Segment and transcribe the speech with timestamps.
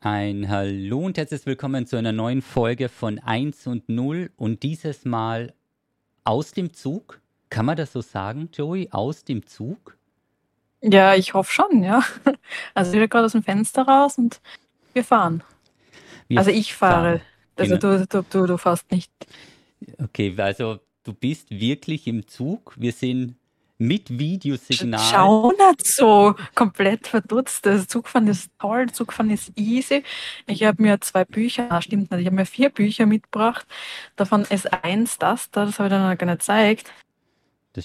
[0.00, 5.04] Ein Hallo und herzlich willkommen zu einer neuen Folge von 1 und 0 und dieses
[5.04, 5.52] Mal
[6.22, 7.20] aus dem Zug.
[7.50, 8.88] Kann man das so sagen, Joey?
[8.92, 9.96] Aus dem Zug?
[10.82, 12.04] Ja, ich hoffe schon, ja.
[12.74, 14.40] Also ich bin gerade aus dem Fenster raus und
[14.92, 15.42] wir fahren.
[16.28, 17.18] Wir also ich fahre.
[17.18, 17.20] fahren.
[17.56, 17.96] Also Genau.
[17.98, 19.10] du, du, du, du fährst nicht.
[20.00, 22.74] Okay, also du bist wirklich im Zug.
[22.78, 23.34] Wir sind
[23.78, 25.00] mit Videosignal.
[25.00, 27.64] Schau nicht so komplett verdutzt.
[27.64, 30.02] Das Zugfahren ist toll, Zugfahren ist easy.
[30.46, 33.66] Ich habe mir zwei Bücher, ah, stimmt nicht, ich habe mir vier Bücher mitgebracht.
[34.16, 36.92] Davon ist eins das da, das habe ich dir noch gar nicht gezeigt.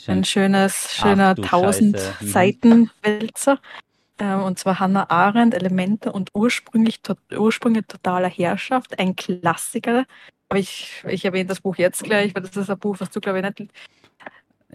[0.08, 2.14] Ein schönes, schöner du 1000 Scheiße.
[2.20, 2.28] Mhm.
[2.28, 3.60] Seiten Wälzer.
[4.20, 10.06] Ähm, Und zwar Hannah Arendt, Elemente und ursprünglich, to Ursprünge totaler Herrschaft, ein Klassiker.
[10.50, 13.20] Aber ich, ich erwähne das Buch jetzt gleich, weil das ist ein Buch, was du,
[13.20, 13.72] glaube ich, nicht,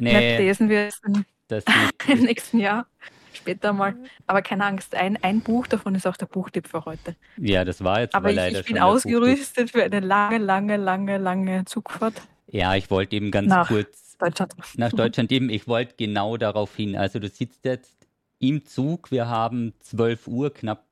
[0.01, 2.23] nicht nee, lesen wirst im, das im nicht.
[2.23, 2.87] nächsten Jahr.
[3.33, 3.95] Später mal.
[4.27, 7.15] Aber keine Angst, ein, ein Buch davon ist auch der Buchtipp für heute.
[7.37, 11.19] Ja, das war jetzt Aber ich, leider ich bin ausgerüstet für eine lange, lange, lange,
[11.19, 14.55] lange Zugfahrt Ja, ich wollte eben ganz nach kurz Deutschland.
[14.77, 16.97] nach Deutschland eben, ich wollte genau darauf hin.
[16.97, 17.97] Also du sitzt jetzt
[18.41, 20.85] im Zug, wir haben 12 Uhr, knapp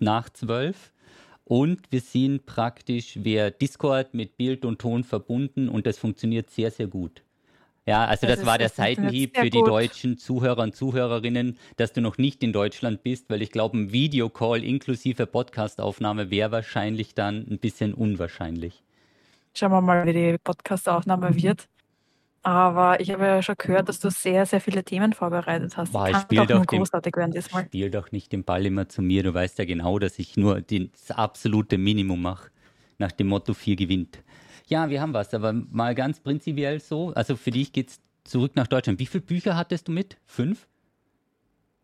[0.00, 0.92] nach 12
[1.44, 6.70] und wir sind praktisch via Discord mit Bild und Ton verbunden und das funktioniert sehr,
[6.70, 7.22] sehr gut.
[7.86, 9.68] Ja, also das, Das war der Seitenhieb für die gut.
[9.68, 13.92] deutschen Zuhörer und Zuhörerinnen, dass du noch nicht in Deutschland bist, weil ich glaube, ein
[13.92, 18.82] Videocall inklusive Podcastaufnahme wäre wahrscheinlich dann ein bisschen unwahrscheinlich.
[19.52, 21.68] Schauen wir mal, wie die Podcast-Aufnahme wird.
[22.42, 25.92] Aber ich habe ja schon gehört, dass du sehr, sehr viele Themen vorbereitet hast.
[25.92, 27.64] Boah, ich spiel doch den- großartig werden diesmal.
[27.64, 29.22] Spiel doch nicht den Ball immer zu mir.
[29.22, 32.50] Du weißt ja genau, dass ich nur das absolute Minimum mache.
[32.98, 34.18] Nach dem Motto 4 gewinnt.
[34.66, 37.12] Ja, wir haben was, aber mal ganz prinzipiell so.
[37.14, 38.98] Also für dich geht's zurück nach Deutschland.
[38.98, 40.16] Wie viele Bücher hattest du mit?
[40.26, 40.66] Fünf?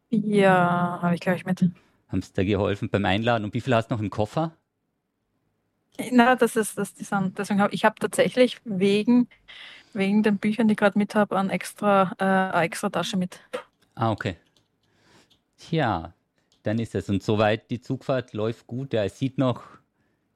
[0.09, 1.61] Ja, habe ich, glaube ich, mit.
[2.09, 3.45] Haben es dir geholfen beim Einladen?
[3.45, 4.57] Und wie viel hast du noch im Koffer?
[6.11, 9.29] Na, das ist, das, die sind, deswegen habe ich habe tatsächlich wegen,
[9.93, 13.41] wegen den Büchern, die ich gerade mit habe, eine extra, äh, eine extra Tasche mit.
[13.95, 14.37] Ah, okay.
[15.59, 16.15] Tja,
[16.63, 17.09] dann ist es.
[17.11, 18.95] Und soweit die Zugfahrt läuft gut.
[18.95, 19.63] Ja, es sieht noch,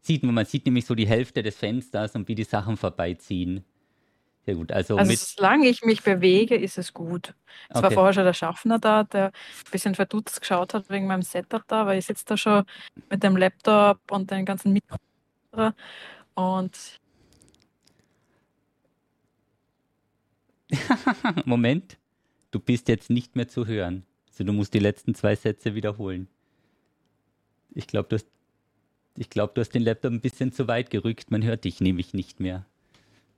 [0.04, 3.65] sieht man, man sieht nämlich so die Hälfte des Fensters und wie die Sachen vorbeiziehen.
[4.44, 4.70] Sehr gut.
[4.72, 7.34] Also, Also solange ich mich bewege, ist es gut.
[7.70, 7.94] Es war Okay.
[7.94, 9.32] vorher schon der Schaffner da, der ein
[9.70, 12.64] bisschen verdutzt geschaut hat wegen meinem Setup da, weil ich sitze da schon
[13.09, 15.72] mit dem Laptop und den ganzen Mikro
[16.34, 17.00] und
[21.44, 21.98] Moment,
[22.50, 24.04] du bist jetzt nicht mehr zu hören.
[24.28, 26.28] Also du musst die letzten zwei Sätze wiederholen.
[27.70, 28.28] Ich glaube, du, hast-
[29.16, 31.30] ich glaub, du hast den Laptop ein bisschen zu weit gerückt.
[31.30, 32.66] Man hört dich nämlich nicht mehr.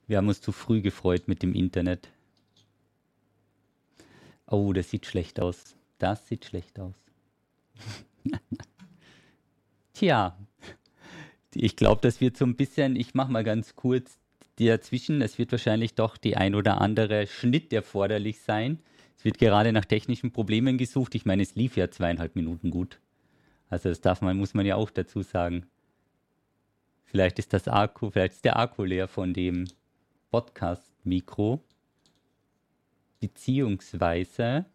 [0.07, 2.09] Wir haben uns zu früh gefreut mit dem Internet.
[4.47, 5.77] Oh, das sieht schlecht aus.
[5.99, 6.95] Das sieht schlecht aus.
[9.93, 10.39] Tja,
[11.55, 14.19] ich glaube, das wird so ein bisschen, ich mache mal ganz kurz
[14.57, 15.23] dazwischen.
[15.23, 18.81] Es wird wahrscheinlich doch die ein oder andere Schnitt erforderlich sein.
[19.19, 21.15] Es wird gerade nach technischen Problemen gesucht.
[21.15, 22.99] Ich meine, es lief ja zweieinhalb Minuten gut.
[23.69, 25.67] Also das darf man, muss man ja auch dazu sagen.
[27.05, 29.67] Vielleicht ist das Akku, vielleicht ist der Akku leer von dem
[30.31, 31.65] Podcast-Mikro.
[33.21, 34.67] Beziehungsweise.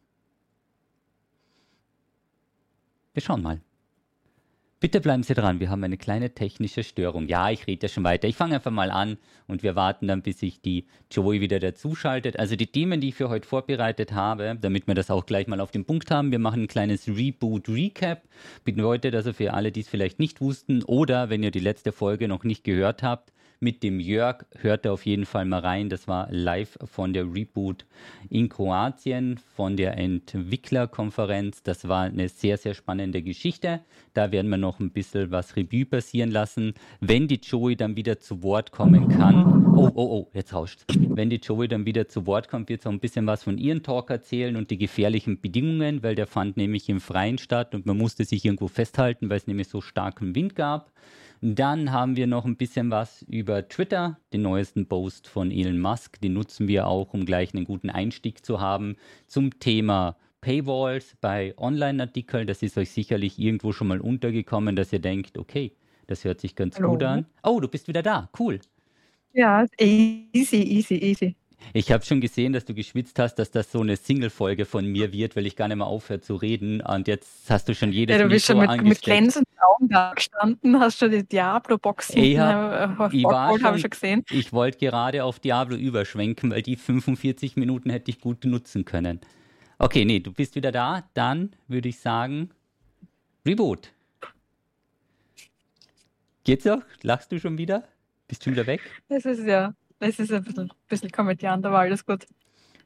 [3.13, 3.61] Wir schauen mal.
[4.81, 7.27] Bitte bleiben Sie dran, wir haben eine kleine technische Störung.
[7.27, 8.27] Ja, ich rede ja schon weiter.
[8.27, 12.39] Ich fange einfach mal an und wir warten dann, bis sich die Joey wieder dazuschaltet.
[12.39, 15.59] Also die Themen, die ich für heute vorbereitet habe, damit wir das auch gleich mal
[15.59, 16.31] auf den Punkt haben.
[16.31, 18.23] Wir machen ein kleines Reboot-Recap.
[18.63, 22.27] Bedeutet also für alle, die es vielleicht nicht wussten oder wenn ihr die letzte Folge
[22.27, 25.87] noch nicht gehört habt, mit dem Jörg hört er auf jeden Fall mal rein.
[25.87, 27.85] Das war live von der Reboot
[28.27, 31.61] in Kroatien, von der Entwicklerkonferenz.
[31.61, 33.81] Das war eine sehr, sehr spannende Geschichte.
[34.15, 36.73] Da werden wir noch ein bisschen was Revue passieren lassen.
[37.01, 39.61] Wenn die Joey dann wieder zu Wort kommen kann.
[39.75, 40.83] Oh, oh, oh, jetzt rauscht.
[40.97, 43.83] Wenn die Joey dann wieder zu Wort kommt, wird auch ein bisschen was von ihren
[43.83, 47.97] Talk erzählen und die gefährlichen Bedingungen, weil der fand nämlich im Freien statt und man
[47.97, 50.91] musste sich irgendwo festhalten, weil es nämlich so starken Wind gab.
[51.43, 56.21] Dann haben wir noch ein bisschen was über Twitter, den neuesten Post von Elon Musk.
[56.21, 58.95] Den nutzen wir auch, um gleich einen guten Einstieg zu haben
[59.27, 62.45] zum Thema Paywalls bei Online-Artikeln.
[62.47, 65.75] Das ist euch sicherlich irgendwo schon mal untergekommen, dass ihr denkt, okay,
[66.07, 66.91] das hört sich ganz Hallo.
[66.91, 67.25] gut an.
[67.43, 68.29] Oh, du bist wieder da.
[68.37, 68.59] Cool.
[69.33, 71.35] ja, easy, easy, easy.
[71.73, 75.13] Ich habe schon gesehen, dass du geschwitzt hast, dass das so eine Single-Folge von mir
[75.13, 76.81] wird, weil ich gar nicht mehr aufhöre zu reden.
[76.81, 79.87] Und jetzt hast du schon jedes Ja, du bist Mikro schon mit, mit glänzenden Augen
[79.89, 83.89] da gestanden, hast schon die Diablo-Box Ich hab- äh, ich war habe ich schon- schon
[83.89, 84.23] gesehen.
[84.31, 89.19] Ich wollte gerade auf Diablo überschwenken, weil die 45 Minuten hätte ich gut nutzen können.
[89.79, 91.03] Okay, nee, du bist wieder da.
[91.13, 92.49] Dann würde ich sagen,
[93.45, 93.91] Reboot.
[96.43, 96.81] Geht's auch?
[97.03, 97.83] Lachst du schon wieder?
[98.27, 98.81] Bist du schon wieder weg?
[99.09, 102.25] Es ist ja, es ist ein bisschen, bisschen komödiant, aber alles gut.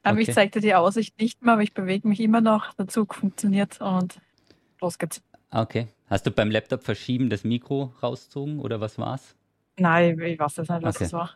[0.04, 0.22] Ähm, okay.
[0.22, 2.74] Ich zeigte die Aussicht nicht mehr, aber ich bewege mich immer noch.
[2.74, 4.20] Der Zug funktioniert und
[4.80, 5.22] los geht's.
[5.50, 5.88] Okay.
[6.08, 9.34] Hast du beim Laptop verschieben das Mikro rausgezogen oder was war's?
[9.78, 11.04] Nein, ich weiß das nicht, was okay.
[11.04, 11.30] das war.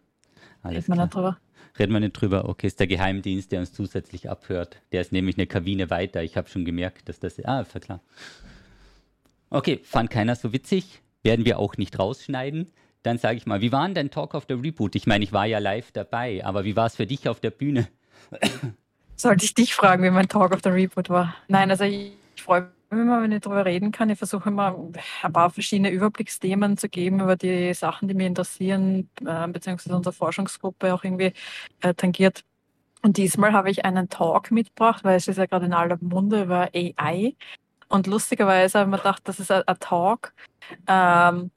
[0.63, 1.39] Alles Reden wir nicht drüber.
[1.79, 2.49] Reden wir nicht drüber.
[2.49, 4.81] Okay, ist der Geheimdienst, der uns zusätzlich abhört.
[4.93, 6.23] Der ist nämlich eine Kabine weiter.
[6.23, 7.43] Ich habe schon gemerkt, dass das.
[7.45, 8.01] Ah, klar.
[9.51, 11.03] Okay, fand keiner so witzig.
[11.23, 12.71] Werden wir auch nicht rausschneiden.
[13.03, 14.95] Dann sage ich mal, wie war denn dein Talk auf der Reboot?
[14.95, 17.51] Ich meine, ich war ja live dabei, aber wie war es für dich auf der
[17.51, 17.89] Bühne?
[19.17, 21.35] Sollte ich dich fragen, wie mein Talk auf der Reboot war?
[21.49, 24.11] Nein, also ich, ich freue mich immer, wenn ich darüber reden kann.
[24.11, 24.77] Ich versuche immer
[25.23, 30.13] ein paar verschiedene Überblicksthemen zu geben über die Sachen, die mich interessieren, äh, beziehungsweise unsere
[30.13, 31.33] Forschungsgruppe auch irgendwie
[31.81, 32.45] äh, tangiert.
[33.03, 36.43] Und diesmal habe ich einen Talk mitgebracht, weil es ist ja gerade in aller Munde
[36.43, 37.35] über AI.
[37.89, 40.33] Und lustigerweise habe ich mir gedacht, das ist ein, ein Talk,
[40.87, 41.51] ähm,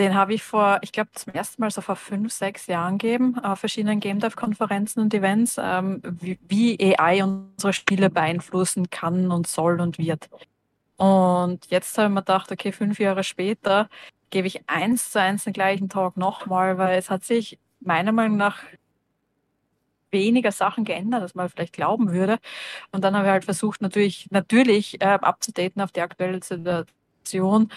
[0.00, 3.38] den habe ich vor, ich glaube, zum ersten Mal so vor fünf, sechs Jahren gegeben,
[3.38, 9.46] auf verschiedenen Game Dev-Konferenzen und Events, ähm, wie, wie, AI unsere Spiele beeinflussen kann und
[9.46, 10.30] soll und wird.
[10.96, 13.88] Und jetzt habe ich mir gedacht, okay, fünf Jahre später
[14.30, 18.38] gebe ich eins zu eins den gleichen Talk nochmal, weil es hat sich meiner Meinung
[18.38, 18.62] nach
[20.10, 22.38] weniger Sachen geändert, als man vielleicht glauben würde.
[22.90, 27.70] Und dann habe ich halt versucht, natürlich, natürlich äh, abzudaten auf die aktuelle Situation,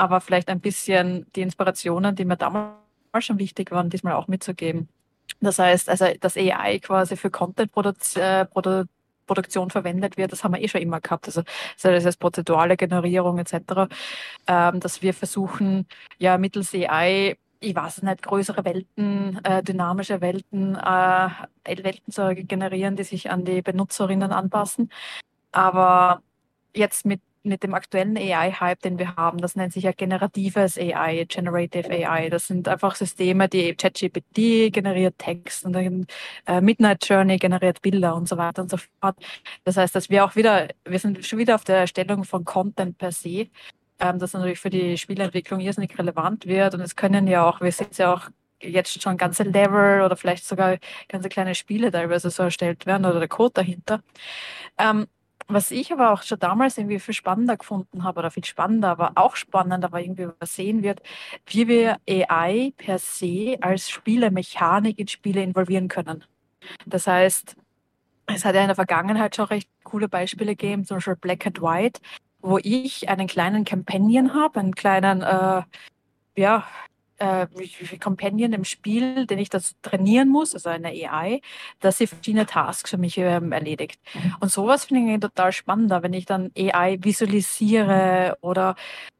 [0.00, 2.74] aber vielleicht ein bisschen die Inspirationen, die mir damals
[3.18, 4.88] schon wichtig waren, diesmal auch mitzugeben.
[5.40, 10.68] Das heißt, also das AI quasi für Content-Produktion äh, verwendet wird, das haben wir eh
[10.68, 11.26] schon immer gehabt.
[11.26, 11.42] Also
[11.82, 13.92] das heißt prozedurale Generierung etc.,
[14.46, 15.86] ähm, dass wir versuchen,
[16.18, 21.28] ja mittels AI ich weiß nicht, größere Welten, äh, dynamische Welten, äh,
[21.66, 24.90] Welten zu generieren, die sich an die Benutzerinnen anpassen.
[25.52, 26.22] Aber
[26.74, 31.24] jetzt mit mit dem aktuellen AI-Hype, den wir haben, das nennt sich ja generatives AI,
[31.28, 32.28] Generative AI.
[32.30, 36.06] Das sind einfach Systeme, die ChatGPT generiert Text und dann
[36.46, 39.16] äh, Midnight Journey generiert Bilder und so weiter und so fort.
[39.64, 42.98] Das heißt, dass wir auch wieder, wir sind schon wieder auf der Erstellung von Content
[42.98, 43.48] per se,
[44.00, 46.74] ähm, das natürlich für die Spielentwicklung irrsinnig relevant wird.
[46.74, 48.30] Und es können ja auch, wir es ja auch
[48.62, 50.78] jetzt schon ganze Level oder vielleicht sogar
[51.08, 54.02] ganze kleine Spiele teilweise so erstellt werden oder der Code dahinter.
[54.78, 55.06] Ähm,
[55.52, 59.12] was ich aber auch schon damals irgendwie viel spannender gefunden habe, oder viel spannender, aber
[59.16, 61.02] auch spannender, aber irgendwie übersehen wird,
[61.46, 66.24] wie wir AI per se als Spielemechanik in Spiele involvieren können.
[66.86, 67.56] Das heißt,
[68.26, 71.60] es hat ja in der Vergangenheit schon recht coole Beispiele gegeben, zum Beispiel Black and
[71.60, 72.00] White,
[72.40, 75.62] wo ich einen kleinen Companion habe, einen kleinen, äh,
[76.36, 76.66] ja,
[77.20, 77.46] äh,
[77.98, 81.40] Companion im Spiel, den ich das trainieren muss, also eine AI,
[81.78, 84.00] dass sie verschiedene Tasks für mich ähm, erledigt.
[84.14, 84.36] Mhm.
[84.40, 88.74] Und sowas finde ich total spannender, wenn ich dann AI visualisiere oder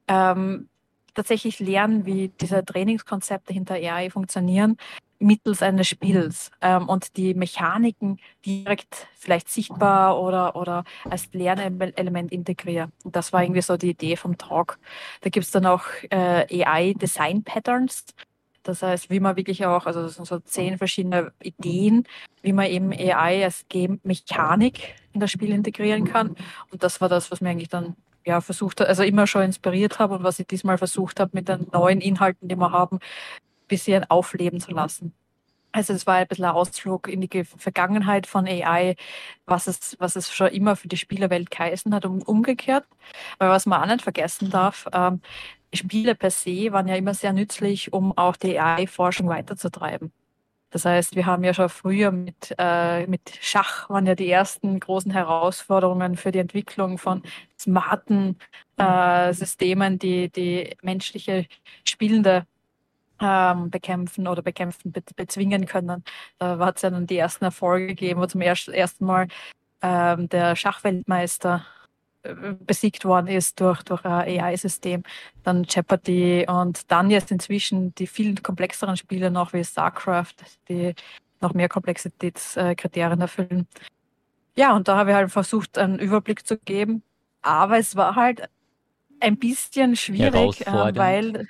[0.09, 0.69] ähm,
[1.15, 4.77] tatsächlich lernen, wie diese Trainingskonzepte hinter AI funktionieren,
[5.21, 12.93] mittels eines Spiels ähm, und die Mechaniken direkt vielleicht sichtbar oder, oder als Lernelement integrieren.
[13.05, 14.79] Und das war irgendwie so die Idee vom Talk.
[15.21, 18.07] Da gibt es dann auch äh, AI-Design-Patterns.
[18.63, 22.05] Das heißt, wie man wirklich auch, also das sind so zehn verschiedene Ideen,
[22.43, 26.35] wie man eben AI als Game-Mechanik in das Spiel integrieren kann.
[26.71, 30.17] Und das war das, was mir eigentlich dann ja, versucht, also immer schon inspiriert habe
[30.17, 32.99] und was ich diesmal versucht habe, mit den neuen Inhalten, die wir haben,
[33.71, 35.15] bisschen aufleben zu lassen.
[35.73, 38.97] Also es war ein bisschen ein Ausflug in die Vergangenheit von AI,
[39.47, 42.85] was es, was es schon immer für die Spielerwelt geheißen hat und umgekehrt.
[43.39, 45.21] Aber was man auch nicht vergessen darf, ähm,
[45.73, 50.13] Spiele per se waren ja immer sehr nützlich, um auch die AI-Forschung weiterzutreiben.
[50.71, 54.79] Das heißt, wir haben ja schon früher mit, äh, mit Schach waren ja die ersten
[54.79, 57.23] großen Herausforderungen für die Entwicklung von
[57.59, 58.39] smarten
[58.77, 61.47] äh, Systemen, die, die menschliche
[61.85, 62.47] Spielende
[63.21, 66.05] ähm, bekämpfen oder bekämpfen, be bezwingen können.
[66.39, 69.29] Da hat es ja dann die ersten Erfolge gegeben, wo zum ersten Mal
[69.83, 71.65] ähm, der Schachweltmeister
[72.67, 75.03] besiegt worden ist durch, durch ein AI-System,
[75.43, 80.35] dann Jeopardy und dann jetzt inzwischen die viel komplexeren Spiele noch wie StarCraft,
[80.69, 80.95] die
[81.41, 83.67] noch mehr Komplexitätskriterien erfüllen.
[84.55, 87.03] Ja, und da habe ich halt versucht, einen Überblick zu geben.
[87.41, 88.49] Aber es war halt
[89.21, 91.49] ein bisschen schwierig, äh, weil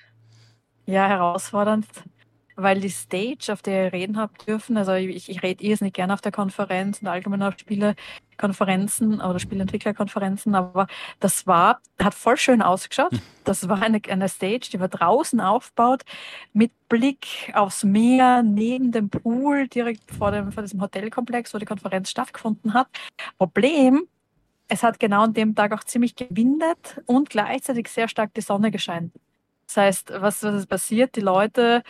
[0.90, 1.87] ja herausfordernd,
[2.56, 6.12] weil die Stage, auf der ich reden habe dürfen, also ich, ich rede nicht gerne
[6.12, 10.87] auf der Konferenz und allgemein auf Spielekonferenzen oder Spielentwicklerkonferenzen, aber
[11.20, 13.12] das war, hat voll schön ausgeschaut.
[13.12, 13.20] Hm.
[13.44, 16.02] Das war eine, eine Stage, die war draußen aufgebaut,
[16.52, 21.66] mit Blick aufs Meer, neben dem Pool, direkt vor, dem, vor diesem Hotelkomplex, wo die
[21.66, 22.88] Konferenz stattgefunden hat.
[23.38, 24.06] Problem,
[24.68, 28.70] es hat genau an dem Tag auch ziemlich gewindet und gleichzeitig sehr stark die Sonne
[28.70, 29.12] gescheint.
[29.70, 31.14] Das heißt, was, was ist passiert?
[31.14, 31.84] Die Leute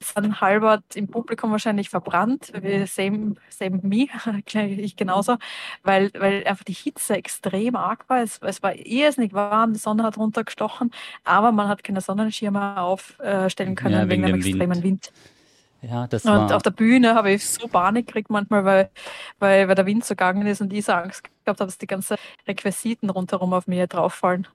[0.00, 2.52] sind halber im Publikum wahrscheinlich verbrannt,
[2.86, 4.08] same, same me,
[4.54, 5.36] ich genauso,
[5.82, 8.20] weil, weil einfach die Hitze extrem arg war.
[8.22, 10.90] Es, es war irrsinnig warm, die Sonne hat runtergestochen,
[11.24, 14.84] aber man hat keine Sonnenschirme aufstellen können ja, wegen, wegen dem extremen Wind.
[14.84, 15.12] Wind.
[15.82, 16.54] Ja, das und war...
[16.56, 18.90] auf der Bühne habe ich so Panik gekriegt manchmal, weil,
[19.38, 21.86] weil, weil der Wind so gegangen ist und ich so Angst gehabt habe, dass die
[21.86, 24.46] ganzen Requisiten rundherum auf mir drauffallen.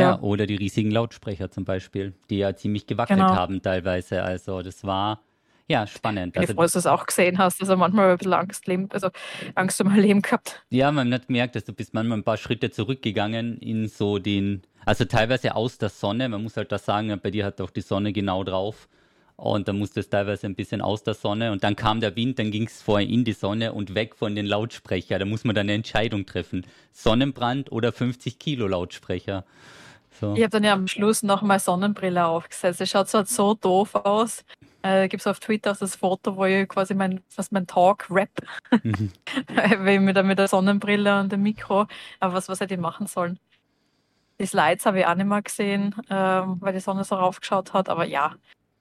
[0.00, 0.20] Ja.
[0.20, 3.34] oder die riesigen Lautsprecher zum Beispiel, die ja ziemlich gewackelt genau.
[3.34, 4.22] haben teilweise.
[4.22, 5.20] Also das war
[5.68, 6.34] ja spannend.
[6.36, 7.60] Ich also, froh, dass du es auch gesehen hast.
[7.60, 9.08] Also manchmal ein bisschen Angst, leben, also
[9.54, 10.62] Angst um mein Leben gehabt.
[10.70, 14.62] Ja, man hat gemerkt, dass du bist manchmal ein paar Schritte zurückgegangen in so den,
[14.84, 16.28] also teilweise aus der Sonne.
[16.28, 18.88] Man muss halt da sagen, bei dir hat auch die Sonne genau drauf.
[19.36, 22.38] Und dann musste es teilweise ein bisschen aus der Sonne und dann kam der Wind,
[22.38, 25.18] dann ging es vorher in die Sonne und weg von den Lautsprechern.
[25.18, 26.64] Da muss man dann eine Entscheidung treffen.
[26.92, 29.44] Sonnenbrand oder 50 Kilo Lautsprecher.
[30.20, 30.34] So.
[30.34, 32.80] Ich habe dann ja am Schluss noch mal Sonnenbrille aufgesetzt.
[32.80, 34.44] Es schaut so, so doof aus.
[34.82, 38.08] Äh, Gibt es auf Twitter auch das Foto, wo ich quasi mein, was mein Talk
[38.10, 38.30] rap,
[38.82, 39.12] mhm.
[40.04, 41.86] mit, der, mit der Sonnenbrille und dem Mikro.
[42.18, 43.38] Aber was, was hätte ich machen sollen?
[44.40, 47.88] Die Slides habe ich auch nicht mehr gesehen, ähm, weil die Sonne so raufgeschaut hat.
[47.88, 48.34] Aber ja,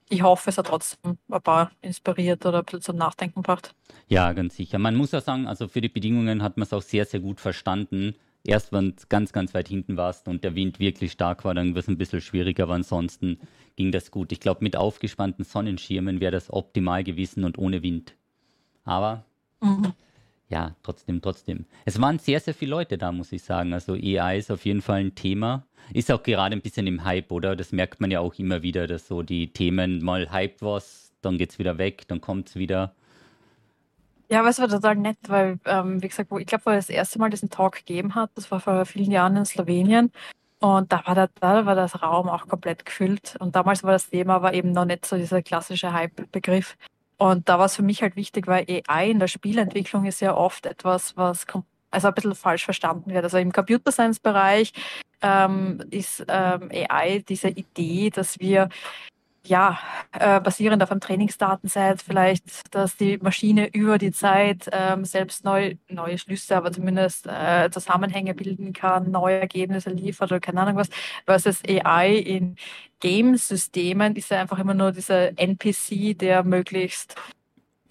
[0.09, 3.75] ich hoffe, es hat trotzdem ein paar inspiriert oder ein bisschen zum Nachdenken gebracht.
[4.07, 4.79] Ja, ganz sicher.
[4.79, 7.39] Man muss ja sagen, also für die Bedingungen hat man es auch sehr, sehr gut
[7.39, 8.15] verstanden.
[8.43, 11.75] Erst wenn du ganz, ganz weit hinten warst und der Wind wirklich stark war, dann
[11.75, 13.39] wird es ein bisschen schwieriger, aber ansonsten
[13.75, 14.31] ging das gut.
[14.31, 18.15] Ich glaube, mit aufgespannten Sonnenschirmen wäre das optimal gewesen und ohne Wind.
[18.83, 19.25] Aber
[19.61, 19.93] mhm.
[20.49, 21.65] ja, trotzdem, trotzdem.
[21.85, 23.73] Es waren sehr, sehr viele Leute da, muss ich sagen.
[23.73, 25.67] Also AI ist auf jeden Fall ein Thema.
[25.93, 27.55] Ist auch gerade ein bisschen im Hype, oder?
[27.55, 31.37] Das merkt man ja auch immer wieder, dass so die Themen mal hyped was, dann
[31.37, 32.95] geht es wieder weg, dann kommt es wieder.
[34.31, 36.89] Ja, aber es war total nett, weil, ähm, wie gesagt, wo, ich glaube, wo das
[36.89, 40.09] erste Mal diesen Talk gegeben hat, das war vor vielen Jahren in Slowenien.
[40.59, 43.35] Und da war, der, da war das Raum auch komplett gefüllt.
[43.39, 46.77] Und damals war das Thema aber eben noch nicht so dieser klassische Hype-Begriff.
[47.17, 50.33] Und da war es für mich halt wichtig, weil AI in der Spielentwicklung ist ja
[50.33, 51.45] oft etwas, was
[51.91, 53.25] also ein bisschen falsch verstanden wird.
[53.25, 54.71] Also im Computer Science Bereich
[55.21, 58.69] ähm, ist ähm, AI diese Idee, dass wir
[59.43, 59.79] ja,
[60.11, 65.75] äh, basierend auf einem Trainingsdatenset vielleicht, dass die Maschine über die Zeit ähm, selbst neu,
[65.89, 70.89] neue Schlüsse, aber zumindest äh, Zusammenhänge bilden kann, neue Ergebnisse liefert oder keine Ahnung was,
[71.25, 72.55] versus AI in
[72.99, 77.15] Game-Systemen ist ja einfach immer nur dieser NPC, der möglichst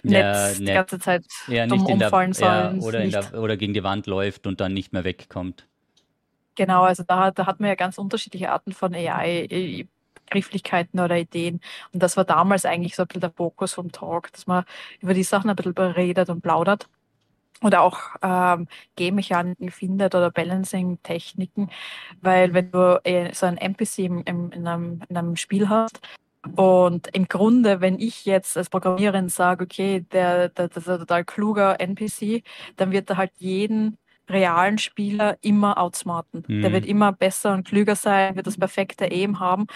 [0.05, 2.47] ja, nett die ganze Zeit ja, dumm umfallen soll.
[2.47, 5.67] Ja, oder, der, oder gegen die Wand läuft und dann nicht mehr wegkommt.
[6.55, 9.87] Genau, also da, da hat man ja ganz unterschiedliche Arten von AI.
[10.31, 11.61] Begrifflichkeiten oder Ideen.
[11.93, 14.65] Und das war damals eigentlich so ein bisschen der Fokus vom Talk, dass man
[15.01, 16.89] über die Sachen ein bisschen redet und plaudert.
[17.63, 21.69] Oder auch ähm, G-Mechaniken findet oder Balancing-Techniken,
[22.23, 26.01] weil wenn du äh, so ein NPC im, im, in, einem, in einem Spiel hast,
[26.57, 31.25] und im Grunde, wenn ich jetzt als Programmiererin sage, okay, der, der, der, der total
[31.25, 32.43] kluger NPC,
[32.77, 33.99] dann wird er halt jeden
[34.31, 36.45] realen Spieler immer outsmarten.
[36.47, 36.63] Mhm.
[36.63, 39.67] Der wird immer besser und klüger sein, wird das perfekte Aim haben.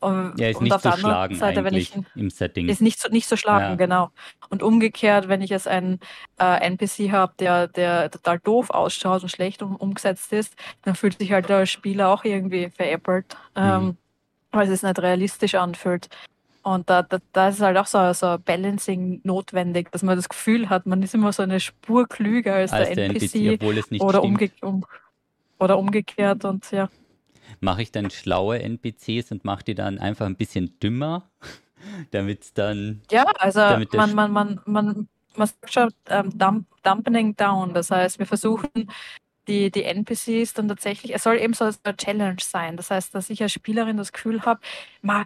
[0.00, 2.68] Und, ja, ist und nicht auf der anderen Seite, wenn ich im Setting.
[2.68, 3.74] Ist nicht so, nicht so schlagen, ja.
[3.74, 4.10] genau.
[4.48, 5.98] Und umgekehrt, wenn ich jetzt einen
[6.38, 11.18] äh, NPC habe, der, der total doof ausschaut und schlecht um, umgesetzt ist, dann fühlt
[11.18, 13.36] sich halt der Spieler auch irgendwie veräppelt.
[13.56, 13.62] Mhm.
[13.62, 13.96] Ähm,
[14.52, 16.08] weil es nicht realistisch anfühlt.
[16.62, 20.28] Und da, da, da ist halt auch so, so ein Balancing notwendig, dass man das
[20.28, 23.78] Gefühl hat, man ist immer so eine Spur klüger als, als der, NPC, NPC obwohl
[23.78, 24.84] es nicht oder, umge um,
[25.58, 26.88] oder umgekehrt und ja.
[27.60, 31.28] Mache ich dann schlaue NPCs und mache die dann einfach ein bisschen dümmer,
[32.12, 33.02] damit es dann.
[33.10, 37.74] Ja, also man, man, man, man, man sagt schon ähm, dump, Dumpening Down.
[37.74, 38.68] Das heißt, wir versuchen
[39.48, 42.76] die, die NPCs dann tatsächlich, es soll eben so eine Challenge sein.
[42.76, 44.60] Das heißt, dass ich als Spielerin das Gefühl habe,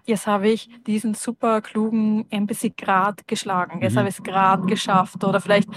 [0.04, 3.99] jetzt habe ich diesen super klugen NPC gerade geschlagen, jetzt mhm.
[3.99, 5.23] habe ich es gerade geschafft.
[5.23, 5.68] Oder vielleicht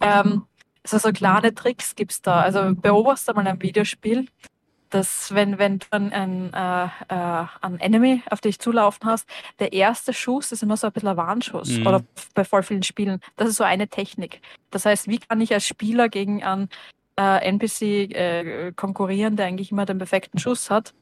[0.00, 0.44] ähm,
[0.84, 2.40] so, so kleine Tricks gibt es da.
[2.40, 4.26] Also beobachte mal ein Videospiel,
[4.90, 10.12] dass wenn, wenn du ein, ein, äh, äh, Enemy auf dich zulaufen hast, der erste
[10.12, 11.70] Schuss ist immer so ein bisschen ein Warnschuss.
[11.70, 11.86] Mhm.
[11.86, 13.20] Oder bei voll vielen Spielen.
[13.36, 14.40] Das ist so eine Technik.
[14.70, 16.68] Das heißt, wie kann ich als Spieler gegen einen
[17.18, 20.94] äh, NPC äh, konkurrieren, der eigentlich immer den perfekten Schuss hat.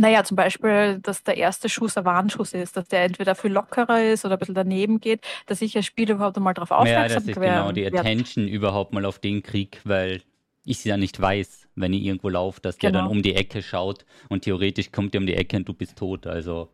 [0.00, 4.00] Naja, zum Beispiel, dass der erste Schuss ein Warnschuss ist, dass der entweder viel lockerer
[4.04, 7.10] ist oder ein bisschen daneben geht, dass ich als Spieler überhaupt einmal darauf aufmerksam werde.
[7.10, 8.54] Ja, das ist genau die Attention wird.
[8.54, 10.22] überhaupt mal auf den Krieg, weil
[10.64, 12.92] ich sie ja nicht weiß, wenn ich irgendwo laufe, dass genau.
[12.92, 15.74] der dann um die Ecke schaut und theoretisch kommt der um die Ecke und du
[15.74, 16.68] bist tot, also.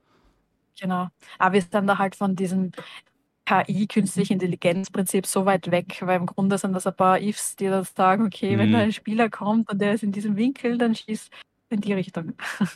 [0.79, 1.09] Genau.
[1.39, 2.73] Aber wir sind dann da halt von diesem
[3.47, 7.67] KI, künstliche Intelligenzprinzip, so weit weg, weil im Grunde sind das ein paar Ifs, die
[7.67, 8.59] das sagen, okay, mhm.
[8.59, 11.31] wenn da ein Spieler kommt und der ist in diesem Winkel, dann schießt
[11.71, 12.35] in die Richtung.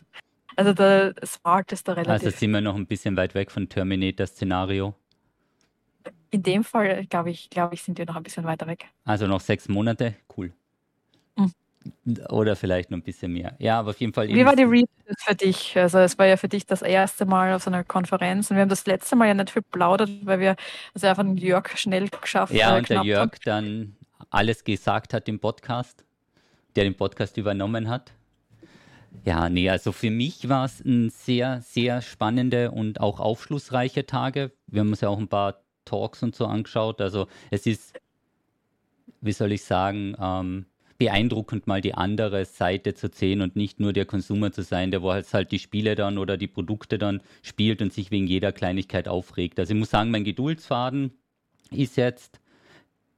[0.56, 2.37] Also der Smart ist da Also relativ.
[2.37, 4.92] sind wir noch ein bisschen weit weg von Terminator-Szenario.
[6.30, 8.87] In dem Fall, glaube ich, glaube ich, sind wir noch ein bisschen weiter weg.
[9.04, 10.52] Also noch sechs Monate, cool.
[12.28, 13.54] Oder vielleicht noch ein bisschen mehr.
[13.58, 14.28] Ja, aber auf jeden Fall.
[14.28, 15.76] Wie war die Read für dich?
[15.76, 18.62] Also es war ja für dich das erste Mal auf so einer Konferenz und wir
[18.62, 20.56] haben das letzte Mal ja nicht viel plaudert, weil wir
[20.94, 23.30] es einfach den Jörg schnell geschafft Ja, äh, und der Jörg haben.
[23.44, 23.97] dann
[24.30, 26.04] alles gesagt hat im Podcast,
[26.76, 28.12] der den Podcast übernommen hat.
[29.25, 34.52] Ja, nee, also für mich war es ein sehr, sehr spannende und auch aufschlussreiche Tage.
[34.66, 37.00] Wir haben uns ja auch ein paar Talks und so angeschaut.
[37.00, 37.99] Also es ist,
[39.20, 40.66] wie soll ich sagen, ähm,
[40.99, 45.00] beeindruckend mal die andere Seite zu sehen und nicht nur der Konsumer zu sein, der
[45.00, 48.52] wo halt, halt die Spiele dann oder die Produkte dann spielt und sich wegen jeder
[48.52, 49.61] Kleinigkeit aufregt.
[49.61, 51.12] Also ich muss sagen, mein Geduldsfaden
[51.71, 52.40] ist jetzt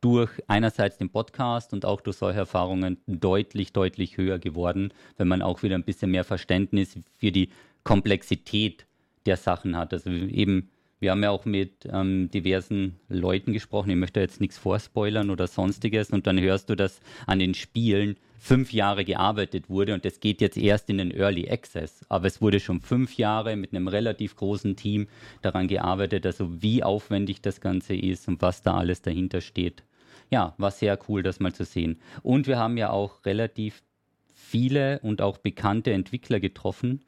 [0.03, 5.43] durch einerseits den Podcast und auch durch solche Erfahrungen deutlich, deutlich höher geworden, wenn man
[5.43, 7.51] auch wieder ein bisschen mehr Verständnis für die
[7.85, 8.87] Komplexität
[9.27, 9.93] der Sachen hat.
[9.93, 13.91] Also eben, wir haben ja auch mit ähm, diversen Leuten gesprochen.
[13.91, 16.11] Ich möchte jetzt nichts vorspoilern oder sonstiges.
[16.11, 20.41] Und dann hörst du, dass an den Spielen fünf Jahre gearbeitet wurde und das geht
[20.41, 22.05] jetzt erst in den Early Access.
[22.09, 25.09] Aber es wurde schon fünf Jahre mit einem relativ großen Team
[25.43, 29.83] daran gearbeitet, also wie aufwendig das Ganze ist und was da alles dahinter steht.
[30.31, 32.01] Ja, war sehr cool, das mal zu sehen.
[32.23, 33.83] Und wir haben ja auch relativ
[34.35, 37.05] viele und auch bekannte Entwickler getroffen,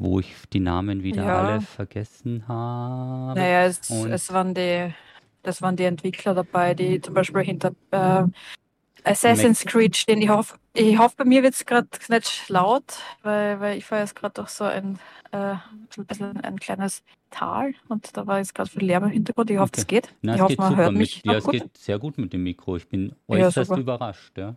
[0.00, 1.40] wo ich die Namen wieder Ja.
[1.40, 3.40] alle vergessen habe.
[3.40, 4.92] Naja, es, es waren die,
[5.42, 8.24] das waren die Entwickler dabei, die zum Beispiel hinter äh,
[9.04, 10.20] Assassin's Creed stehen.
[10.22, 12.84] Ich hoffe, ich hoffe bei mir wird es gerade nicht laut,
[13.22, 14.98] weil, weil ich fahre jetzt gerade durch so ein,
[15.32, 19.50] äh, ein bisschen ein kleines Tal und da war jetzt gerade viel Lärm im Hintergrund.
[19.50, 19.80] Ich hoffe, Okay.
[19.82, 20.14] es geht.
[20.22, 22.76] Na, ich hoffe, man hört mich ja, es geht sehr gut mit dem Mikro.
[22.76, 23.80] Ich bin Ja, äußerst super.
[23.80, 24.36] überrascht.
[24.38, 24.56] Ja.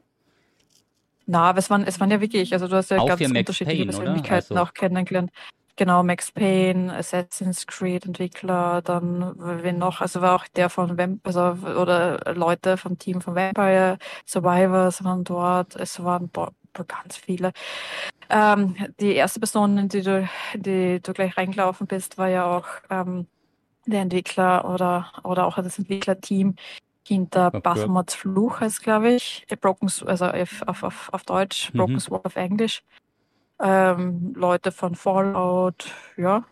[1.26, 3.86] Na, aber es waren, es waren ja wirklich, also du hast ja Auch ganz unterschiedliche
[3.86, 3.92] Payne?
[3.92, 5.32] Persönlichkeiten Also- auch kennengelernt.
[5.76, 11.26] Genau, Max Payne, Assassin's Creed Entwickler, dann wen noch, also war auch der von Vamp
[11.26, 16.52] also oder Leute vom Team von Vampire Survivors waren dort, es waren boah,
[16.88, 17.54] ganz viele.
[18.30, 22.68] Ähm, die erste Person, in die du, die du gleich reingelaufen bist, war ja auch
[22.92, 23.26] ähm,
[23.88, 26.56] der Entwickler oder, oder auch das Entwicklerteam
[27.08, 27.52] hinter.
[27.52, 29.46] Baphomets Fluch heißt, glaube ich.
[29.62, 31.78] Broken, also auf, auf, auf, Deutsch, Mhm.
[31.78, 32.84] Broken Sword auf Englisch.
[33.60, 36.44] Ähm, Leute von Fallout, ja.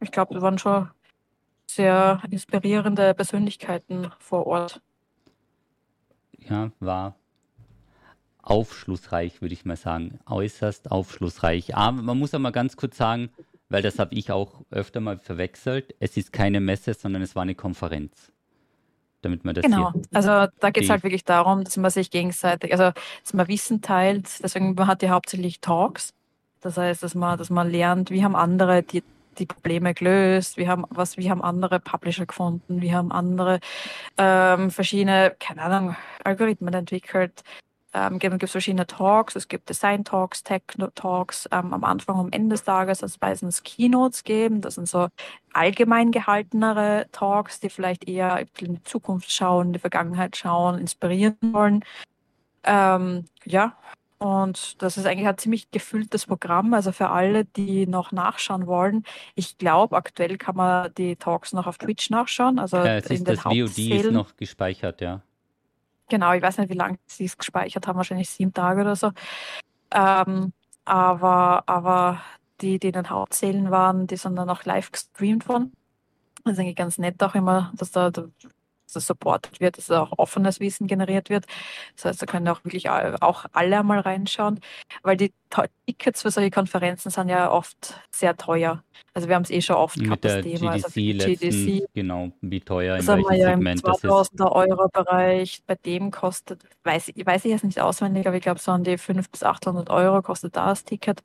[0.00, 0.90] Ich glaube, da waren schon
[1.66, 4.80] sehr inspirierende Persönlichkeiten vor Ort.
[6.38, 7.14] ja, war
[8.42, 10.20] aufschlussreich, würde ich mal sagen.
[10.26, 11.76] Äußerst aufschlussreich.
[11.76, 13.30] Aber man muss aber ganz kurz sagen,
[13.68, 17.42] weil das habe ich auch öfter mal verwechselt, es ist keine Messe, sondern es war
[17.42, 18.32] eine Konferenz.
[19.22, 19.92] Damit man das Genau.
[20.12, 23.82] Also da geht es halt wirklich darum, dass man sich gegenseitig, also dass man Wissen
[23.82, 24.42] teilt.
[24.42, 26.14] Deswegen man hat ja hauptsächlich Talks.
[26.60, 29.02] Das heißt, dass man, dass man lernt, wie haben andere die,
[29.38, 33.60] die Probleme gelöst, wie haben, was, wie haben andere Publisher gefunden, wie haben andere
[34.16, 37.42] ähm, verschiedene, keine Ahnung, Algorithmen entwickelt.
[37.94, 40.62] Ähm, gibt es verschiedene Talks, es gibt Design Talks, Tech
[40.94, 44.88] Talks, ähm, am Anfang und am Ende des Tages, es meistens Keynotes geben, das sind
[44.88, 45.08] so
[45.54, 51.36] allgemein gehaltenere Talks, die vielleicht eher in die Zukunft schauen, in die Vergangenheit schauen, inspirieren
[51.40, 51.82] wollen.
[52.64, 53.74] Ähm, ja,
[54.18, 59.04] und das ist eigentlich ein ziemlich gefülltes Programm, also für alle, die noch nachschauen wollen.
[59.34, 63.16] Ich glaube, aktuell kann man die Talks noch auf Twitch nachschauen, also Ja, es in
[63.16, 65.22] ist den das VOD ist noch gespeichert, ja.
[66.08, 69.12] Genau, ich weiß nicht, wie lange sie es gespeichert haben, wahrscheinlich sieben Tage oder so.
[69.92, 70.52] Ähm,
[70.84, 72.22] aber, aber
[72.60, 75.72] die, die in den Hauptsälen waren, die sind dann auch live gestreamt worden.
[76.44, 78.30] Das ist eigentlich ganz nett auch immer, dass da dass
[78.92, 81.46] das supportet wird, dass da auch offenes Wissen generiert wird.
[81.96, 84.60] Das heißt, da können auch wirklich auch alle einmal reinschauen,
[85.02, 85.32] weil die
[85.86, 88.82] Tickets für solche Konferenzen sind ja oft sehr teuer.
[89.14, 90.72] Also wir haben es eh schon oft Mit gehabt, das Thema.
[90.72, 94.04] Also GDC letztens, GDC genau, wie teuer, in welchem ja im Segment das ist.
[94.04, 95.62] 2000er Euro Bereich.
[95.66, 98.84] Bei dem kostet, weiß ich, weiß ich jetzt nicht auswendig, aber ich glaube, so an
[98.84, 101.22] die 500 bis 800 Euro kostet da das Ticket,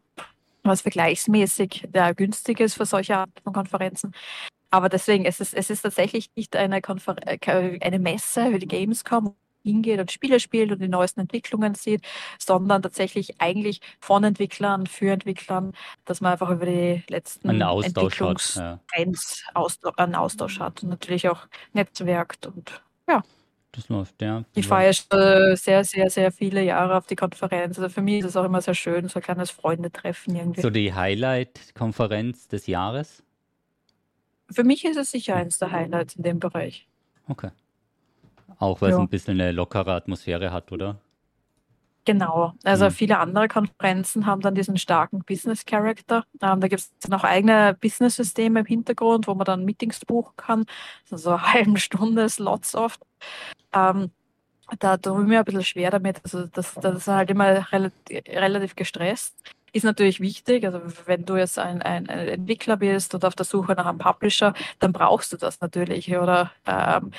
[0.63, 4.13] was vergleichsmäßig der günstig ist für solche Arten von Konferenzen.
[4.73, 8.67] Aber deswegen, es ist, es ist tatsächlich nicht eine, Konfer äh, eine Messe wie die
[8.67, 12.01] Gamescom, wo man hingeht und Spiele spielt und die neuesten Entwicklungen sieht,
[12.39, 15.73] sondern tatsächlich eigentlich von Entwicklern für Entwicklern,
[16.05, 17.97] dass man einfach über die letzten Einen Austausch hat.
[18.03, 18.79] Entwicklungs Ja.
[18.91, 22.47] Trends Austau einen Austausch hat und natürlich auch netzwerkt.
[22.47, 22.81] Und
[23.73, 24.43] Das läuft, ja.
[24.55, 27.77] ich fahre ja schon sehr, sehr, sehr viele Jahre auf die Konferenz.
[27.77, 30.61] Also für mich ist es auch immer sehr schön, so ein kleines Freundetreffen irgendwie.
[30.61, 33.23] So die Highlight-Konferenz des Jahres?
[34.53, 36.87] Für mich ist es sicher eins der Highlights in dem Bereich.
[37.27, 37.49] Okay.
[38.59, 39.01] Auch weil es Ja.
[39.01, 40.99] ein bisschen eine lockere Atmosphäre hat, oder?
[42.05, 42.53] Genau.
[42.65, 42.91] Also Hm.
[42.91, 46.25] viele andere Konferenzen haben dann diesen starken Business Character.
[46.41, 50.65] Ähm, da gibt es noch eigene Business-Systeme im Hintergrund, wo man dann Meetings buchen kann.
[51.05, 53.01] So, so eine halbe Stunde Slots oft.
[53.73, 54.11] Ähm,
[54.79, 56.19] da tue ich mir ein bisschen schwer damit.
[56.25, 59.35] Also das, das ist halt immer relativ, relativ gestresst.
[59.73, 60.65] Ist natürlich wichtig.
[60.65, 63.97] Also wenn du jetzt ein, ein, ein Entwickler bist und auf der Suche nach einem
[63.97, 66.15] Publisher, dann brauchst du das natürlich.
[66.15, 67.11] Oder ähm,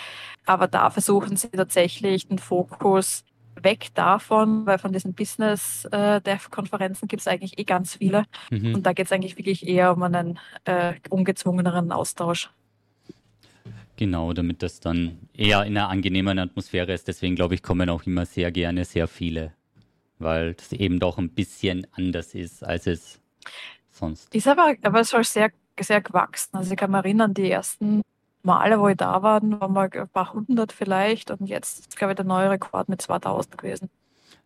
[0.46, 3.24] aber da versuchen sie tatsächlich den Fokus
[3.60, 8.24] weg davon, weil von diesen Business-Dev-Konferenzen gibt es eigentlich eh ganz viele.
[8.50, 8.76] Mhm.
[8.76, 12.50] Und da geht es eigentlich wirklich eher um einen äh, ungezwungeneren Austausch.
[13.96, 17.06] Genau, damit das dann eher in einer angenehmeren Atmosphäre ist.
[17.06, 19.52] Deswegen glaube ich, kommen auch immer sehr gerne sehr viele,
[20.24, 23.20] weil das eben doch ein bisschen anders ist, als es
[23.90, 24.34] sonst.
[24.34, 26.56] Ist aber, aber es ist sehr, sehr gewachsen.
[26.56, 28.02] Also ich kann mich erinnern, die ersten
[28.42, 32.12] Male, wo ich da war, waren mal ein paar hundert vielleicht und jetzt ist, glaube
[32.12, 33.90] ich, der neue Rekord mit 2000 gewesen.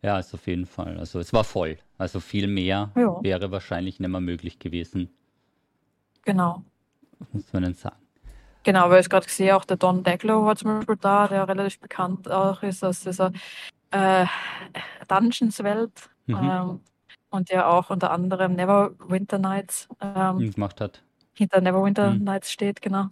[0.01, 0.97] Ja, ist auf jeden Fall.
[0.97, 1.77] Also es war voll.
[1.97, 5.09] Also viel mehr Ja, wäre wahrscheinlich nicht mehr möglich gewesen,
[6.23, 6.63] genau.
[7.33, 7.97] muss man dann sagen.
[8.63, 11.79] Genau, weil ich gerade gesehen auch der Don Daglow war zum Beispiel da, der relativ
[11.79, 13.31] bekannt auch ist aus dieser
[13.91, 14.25] äh,
[15.07, 16.35] Dungeons-Welt Mhm.
[16.37, 16.79] ähm,
[17.31, 21.03] und der auch unter anderem Neverwinter Nights ähm, Gemacht hat.
[21.33, 22.23] hinter Neverwinter Mhm.
[22.23, 23.07] Nights steht, genau.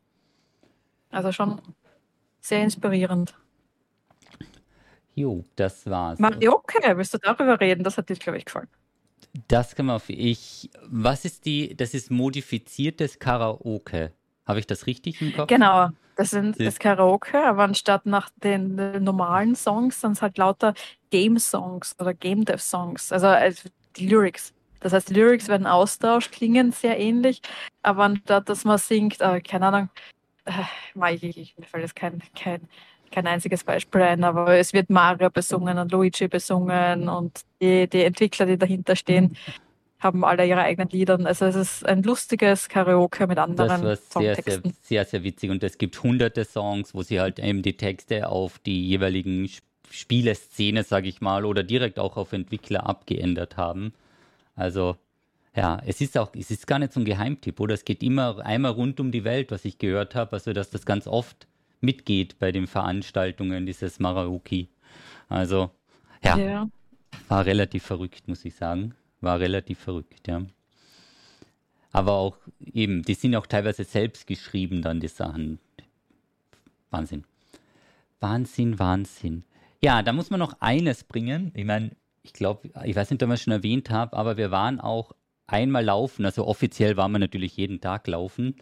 [1.12, 1.62] Also schon
[2.42, 3.36] sehr inspirierend.
[5.16, 6.20] Jo, das war's.
[6.20, 7.84] Marioke, willst du darüber reden?
[7.84, 8.68] Das hat dir, glaube ich, gefallen.
[9.48, 10.70] Das kann man auf ich.
[10.84, 14.12] Was ist die, das ist modifiziertes Karaoke.
[14.48, 15.48] Habe ich das richtig im Kopf?
[15.48, 20.74] Genau, das sind das Karaoke, aber anstatt nach den normalen Songs sind es halt lauter
[21.12, 24.54] Game-Songs oder Game-Dev-Songs, also, also die Lyrics.
[24.80, 27.42] Das heißt, die Lyrics werden austauscht, klingen sehr ähnlich,
[27.82, 29.90] aber anstatt dass man singt, äh, keine Ahnung,
[30.46, 30.52] äh,
[30.94, 32.62] mei, ich, ich, mir fällt jetzt kein, kein,
[33.12, 38.04] kein einziges Beispiel ein, aber es wird Mario besungen und Luigi besungen und die, die
[38.04, 39.36] Entwickler, die dahinter stehen,
[40.00, 41.20] haben alle ihre eigenen Lieder.
[41.26, 44.74] Also es ist ein lustiges Karaoke mit Das anderen war sehr, sehr, Songtexten.
[44.82, 45.50] sehr, sehr witzig.
[45.50, 49.66] Und es gibt hunderte Songs, wo sie halt eben die Texte auf die jeweiligen Sp-
[49.90, 53.94] Spieleszene, sage ich mal, oder direkt auch auf Entwickler abgeändert haben.
[54.54, 54.98] Also,
[55.56, 57.74] ja, es ist auch, es ist gar nicht so ein Geheimtipp, oder?
[57.74, 60.34] Es geht immer einmal rund um die Welt, was ich gehört habe.
[60.34, 61.48] Also, dass das ganz oft
[61.80, 64.68] mitgeht bei den Veranstaltungen, dieses Maraoki.
[65.30, 65.72] Also,
[66.22, 66.70] ja, Ja.
[67.30, 68.94] war relativ verrückt, muss ich sagen.
[69.22, 70.44] War relativ verrückt, ja.
[71.92, 75.60] Aber auch eben, die sind auch teilweise selbst geschrieben, dann die Sachen.
[76.92, 77.24] Wahnsinn.
[78.20, 79.44] Wahnsinn, Wahnsinn.
[79.82, 81.52] Ja, da muss man noch eines bringen.
[81.56, 81.92] Ich meine,
[82.24, 85.14] ich glaube, ich weiß nicht, ob ich es schon erwähnt habe, aber wir waren auch
[85.48, 86.26] einmal laufen.
[86.26, 88.56] Also offiziell waren wir natürlich jeden Tag laufen.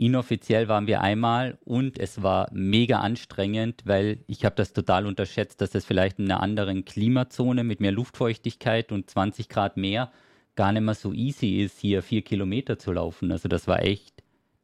[0.00, 5.60] Inoffiziell waren wir einmal und es war mega anstrengend, weil ich habe das total unterschätzt,
[5.60, 10.10] dass es vielleicht in einer anderen Klimazone mit mehr Luftfeuchtigkeit und 20 Grad mehr
[10.56, 13.30] gar nicht mehr so easy ist, hier vier Kilometer zu laufen.
[13.30, 14.19] Also das war echt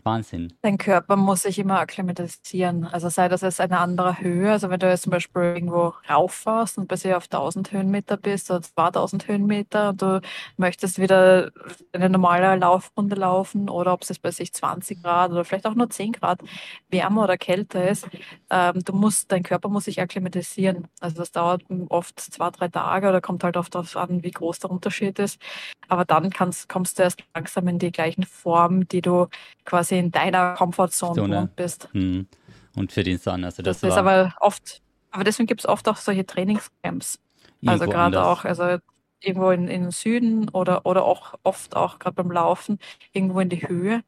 [0.06, 0.52] Wahnsinn.
[0.62, 2.84] Dein Körper muss sich immer akklimatisieren.
[2.84, 6.78] Also sei das jetzt eine andere Höhe, also wenn du jetzt zum Beispiel irgendwo rauffährst
[6.78, 10.20] und bis auf 1000 Höhenmeter bist oder 2000 Höhenmeter und du
[10.56, 11.50] möchtest wieder
[11.92, 15.90] eine normale Laufrunde laufen oder ob es bei sich 20 Grad oder vielleicht auch nur
[15.90, 16.40] 10 Grad
[16.88, 18.08] wärmer oder kälter ist,
[18.50, 20.88] ähm, du musst, dein Körper muss sich akklimatisieren.
[21.00, 24.60] Also das dauert oft zwei, drei Tage oder kommt halt oft darauf an, wie groß
[24.60, 25.40] der Unterschied ist.
[25.88, 29.26] Aber dann kannst, kommst du erst langsam in die gleichen Form, die du
[29.64, 31.28] quasi in deiner Komfortzone Zone.
[31.28, 31.88] gewohnt bist.
[31.92, 32.26] Hm.
[32.74, 35.88] Und für den Sun, also das, Das, ist aber oft, aber deswegen gibt es oft
[35.88, 37.18] auch solche Trainingscamps.
[37.64, 38.78] Also gerade auch, also
[39.20, 42.78] irgendwo in, in den Süden oder, oder auch oft auch gerade beim Laufen
[43.12, 44.02] irgendwo in die Höhe,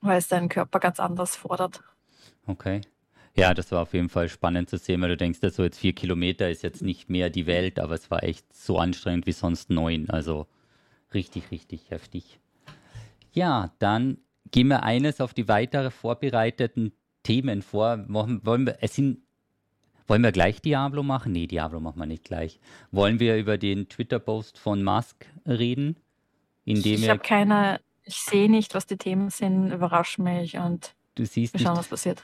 [0.00, 1.82] weil es deinen Körper ganz anders fordert.
[2.46, 2.80] Okay.
[3.34, 5.92] Ja, das war auf jeden Fall spannend zu sehen, weil du denkst, so jetzt vier
[5.92, 9.68] Kilometer ist jetzt nicht mehr die Welt, aber es war echt so anstrengend wie sonst
[9.68, 10.08] neun.
[10.08, 10.46] Also
[11.12, 12.40] richtig, richtig heftig.
[13.32, 14.18] Ja, dann
[14.50, 18.04] gehen wir eines auf die weitere vorbereiteten Themen vor.
[18.08, 19.18] Wollen wir, es sind,
[20.06, 21.32] wollen wir gleich Diablo machen?
[21.32, 22.60] Nee, Diablo machen wir nicht gleich.
[22.92, 25.96] Wollen wir über den Twitter-Post von Musk reden?
[26.64, 31.24] Indem Ich habe keine, ich sehe nicht, was die Themen sind, überrasch mich und wir
[31.24, 32.22] nicht, schauen, was passiert.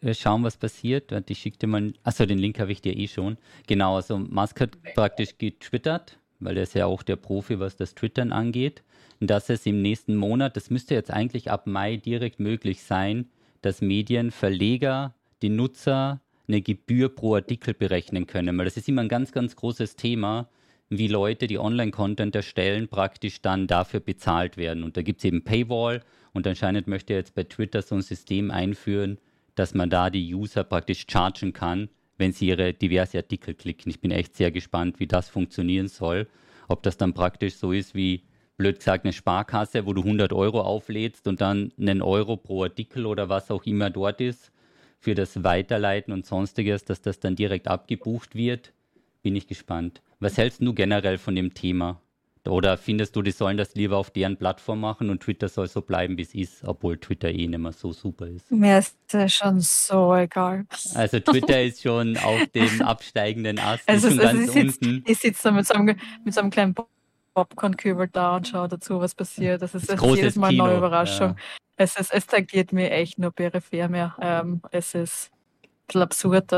[0.00, 1.12] Wir schauen, was passiert.
[1.28, 1.92] Ich schicke dir mal.
[2.04, 3.36] Achso, den Link habe ich dir eh schon.
[3.66, 7.94] Genau, also Musk hat praktisch getwittert, weil er ist ja auch der Profi, was das
[7.94, 8.82] Twittern angeht,
[9.20, 13.26] dass es im nächsten Monat, das müsste jetzt eigentlich ab Mai direkt möglich sein,
[13.62, 18.56] dass Medien, Verleger, die Nutzer eine Gebühr pro Artikel berechnen können.
[18.56, 20.48] Weil das ist immer ein ganz, ganz großes Thema,
[20.88, 24.84] wie Leute, die Online-Content erstellen, praktisch dann dafür bezahlt werden.
[24.84, 28.02] Und da gibt es eben Paywall und anscheinend möchte er jetzt bei Twitter so ein
[28.02, 29.18] System einführen,
[29.54, 31.88] dass man da die User praktisch chargen kann,
[32.18, 33.90] wenn sie ihre diverse Artikel klicken.
[33.90, 36.28] Ich bin echt sehr gespannt, wie das funktionieren soll.
[36.68, 38.24] Ob das dann praktisch so ist wie,
[38.58, 43.06] blöd gesagt, eine Sparkasse, wo du 100 Euro auflädst und dann einen Euro pro Artikel
[43.06, 44.52] oder was auch immer dort ist
[44.98, 48.72] für das Weiterleiten und sonstiges, dass das dann direkt abgebucht wird.
[49.22, 50.02] Bin ich gespannt.
[50.18, 52.00] Was hältst du generell von dem Thema?
[52.48, 55.82] Oder findest du, die sollen das lieber auf deren Plattform machen und Twitter soll so
[55.82, 58.50] bleiben, wie es ist, obwohl Twitter eh nicht mehr so super ist?
[58.50, 60.66] Mir ist das schon so egal.
[60.94, 65.50] Also Twitter ist schon auf dem absteigenden Ast, also, schon also ganz ich sitze da
[65.50, 66.74] mit so einem, mit so einem kleinen
[67.34, 69.62] Popcorn-Kübel da und schaue dazu, was passiert.
[69.62, 71.36] Das ist, Das ist jedes Mal eine neue Überraschung.
[71.76, 74.16] Es, ist, es tangiert mir echt nur peripher mehr.
[74.20, 75.30] Ähm, es ist
[75.62, 76.52] ein bisschen absurd,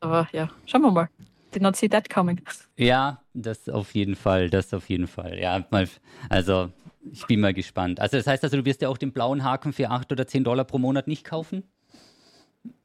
[0.00, 1.08] aber ja, schauen wir mal.
[1.54, 2.40] Did not see that coming.
[2.76, 5.38] Ja, das auf jeden Fall, das auf jeden Fall.
[5.38, 5.88] Ja, mal,
[6.28, 6.70] also
[7.10, 8.00] ich bin mal gespannt.
[8.00, 10.44] Also das heißt also, du wirst ja auch den blauen Haken für 8 oder 10
[10.44, 11.64] Dollar pro Monat nicht kaufen?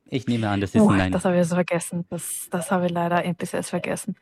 [0.09, 1.11] Ich nehme an, das ist Oh, ein Nein.
[1.11, 2.05] das habe ich so vergessen.
[2.09, 4.15] Das, das habe ich leider jetzt vergessen.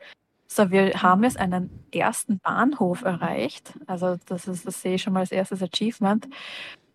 [0.48, 3.74] So, wir haben jetzt einen ersten Bahnhof erreicht.
[3.88, 6.28] Also das ist, das sehe ich schon mal als erstes Achievement.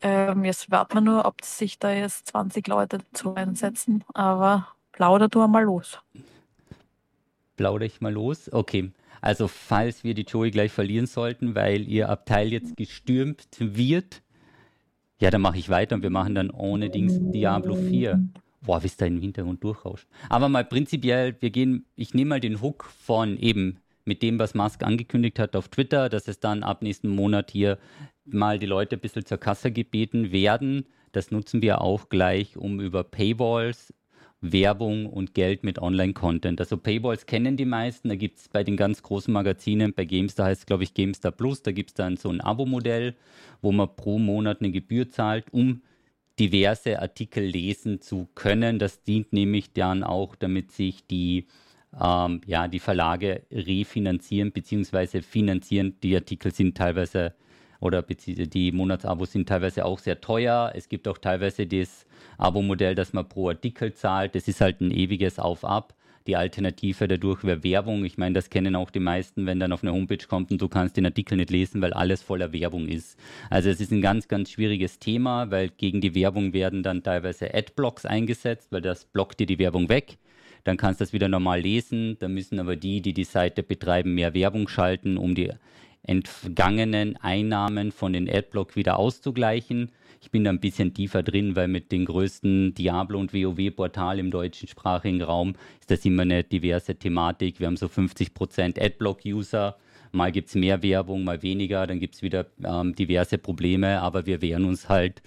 [0.03, 4.05] Ähm, jetzt warten wir nur, ob sich da jetzt 20 Leute dazu einsetzen.
[4.15, 5.99] Aber plauder du mal los.
[7.61, 8.51] Plaudere ich mal los?
[8.51, 8.91] Okay.
[9.21, 14.23] Also falls wir die Joey gleich verlieren sollten, weil ihr Abteil jetzt gestürmt wird,
[15.21, 18.19] ja, dann mache ich weiter und wir machen dann ohne Dings Diablo 4.
[18.63, 20.09] Boah, wie es da im Hintergrund durchrauscht.
[20.31, 24.55] Aber mal prinzipiell, wir gehen, ich nehme mal den Hook von eben mit dem, was
[24.55, 27.77] Musk angekündigt hat auf Twitter, dass es dann ab nächsten Monat hier
[28.25, 30.87] mal die Leute ein bisschen zur Kasse gebeten werden.
[31.13, 33.93] Das nutzen wir auch gleich, um über Paywalls,
[34.41, 36.61] Werbung und Geld mit Online-Content.
[36.61, 38.09] Also Paywalls kennen die meisten.
[38.09, 41.33] Da gibt es bei den ganz großen Magazinen, bei GameStar heißt es, glaube ich, GameStar
[41.33, 43.15] Plus, da gibt es dann so ein Abo-Modell,
[43.61, 45.83] wo man pro Monat eine Gebühr zahlt, um
[46.39, 48.79] diverse Artikel lesen zu können.
[48.79, 51.47] Das dient nämlich dann auch, damit sich die,
[52.01, 55.21] ähm, ja, die Verlage refinanzieren bzw.
[55.21, 55.97] finanzieren.
[56.03, 57.35] Die Artikel sind teilweise
[57.81, 60.73] oder die Monatsabos sind teilweise auch sehr teuer.
[60.75, 62.07] Es gibt auch teilweise das
[62.39, 64.35] Abo-Modell, dass man pro Artikel zahlt.
[64.35, 65.95] Das ist halt ein ewiges Auf-Ab.
[66.27, 68.05] Die Alternative dadurch wäre Werbung.
[68.05, 70.69] Ich meine, das kennen auch die meisten, wenn dann auf eine Homepage kommt und du
[70.69, 73.19] kannst den Artikel nicht lesen, weil alles voller Werbung ist.
[73.49, 77.55] Also es ist ein ganz, ganz schwieriges Thema, weil gegen die Werbung werden dann teilweise
[77.55, 80.19] Adblocks eingesetzt, weil das blockt dir die Werbung weg.
[80.65, 82.19] Dann kannst du das wieder normal lesen.
[82.21, 85.51] Dann müssen aber die, die die Seite betreiben, mehr Werbung schalten, um die
[86.03, 89.91] entgangenen Einnahmen von den Adblock wieder auszugleichen.
[90.23, 94.31] Ich bin da ein bisschen tiefer drin, weil mit den größten Diablo- und WoW-Portal im
[94.31, 97.59] deutschsprachigen Raum ist das immer eine diverse Thematik.
[97.59, 99.77] Wir haben so 50% Adblock-User.
[100.13, 101.87] Mal gibt es mehr Werbung, mal weniger.
[101.87, 104.01] Dann gibt es wieder ähm, diverse Probleme.
[104.01, 105.23] Aber wir wehren uns halt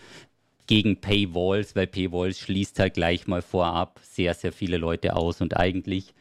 [0.67, 5.41] gegen Paywalls, weil Paywalls schließt halt gleich mal vorab sehr, sehr viele Leute aus.
[5.41, 6.13] Und eigentlich,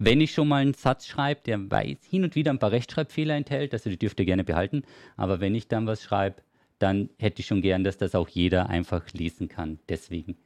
[0.00, 3.36] wenn ich schon mal einen Satz schreibe, der weiß, hin und wieder ein paar Rechtschreibfehler
[3.36, 4.82] enthält, also die dürft ihr gerne behalten,
[5.16, 6.36] aber wenn ich dann was schreibe,
[6.78, 9.78] dann hätte ich schon gern, dass das auch jeder einfach lesen kann.
[9.90, 10.38] Deswegen.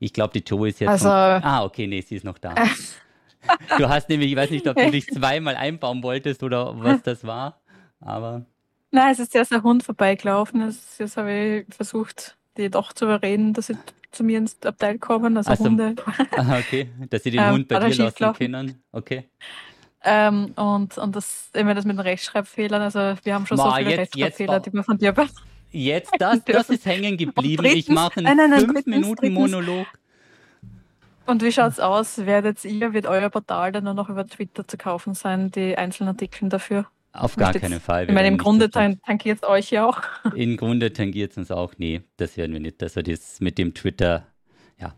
[0.00, 0.90] Ich glaube, die Joe ist jetzt.
[0.90, 2.54] Also- ah, okay, nee, sie ist noch da.
[3.78, 7.24] du hast nämlich, ich weiß nicht, ob du dich zweimal einbauen wolltest oder was das
[7.24, 7.60] war,
[8.00, 8.46] aber.
[8.90, 10.74] Nein, es ist erst ein Hund vorbeigelaufen.
[10.98, 13.76] Jetzt habe ich versucht, die doch zu überreden, dass sie
[14.10, 15.36] zu mir ins Abteil kommen.
[15.36, 15.94] Also Also- Hunde.
[16.36, 18.82] Ah, okay, dass sie den Ähm, Hund bei dir lassen können.
[18.92, 19.28] Okay.
[20.04, 23.76] Ähm, und, und das, immer das mit den Rechtschreibfehlern, also wir haben schon so Ma,
[23.76, 25.28] viele jetzt- jetzt Rechtschreibfehler, bau- die wir von dir be-
[25.70, 27.64] Jetzt, das, das ist hängen geblieben.
[27.66, 29.86] Ich drittens- mache nein, nein, einen nein, 5 drittens- Minuten drittens- Monolog.
[31.26, 32.24] Und wie schaut's aus?
[32.24, 36.08] Werdet ihr, wird euer Portal dann nur noch über Twitter zu kaufen sein, die einzelnen
[36.10, 36.86] Artikel dafür?
[37.18, 38.04] Auf gar keinen Fall.
[38.08, 40.00] Ich meine, im nicht Grunde tan- tankiert euch ja auch.
[40.34, 41.74] Im Grunde tangiert es uns auch.
[41.78, 42.82] Nee, das werden wir nicht.
[42.82, 44.26] Also das mit dem Twitter,
[44.78, 44.94] ja.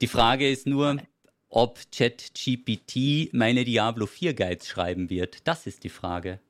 [0.00, 0.96] Die Frage ist nur,
[1.48, 5.46] ob ChatGPT meine Diablo 4 Guides schreiben wird.
[5.46, 6.40] Das ist die Frage.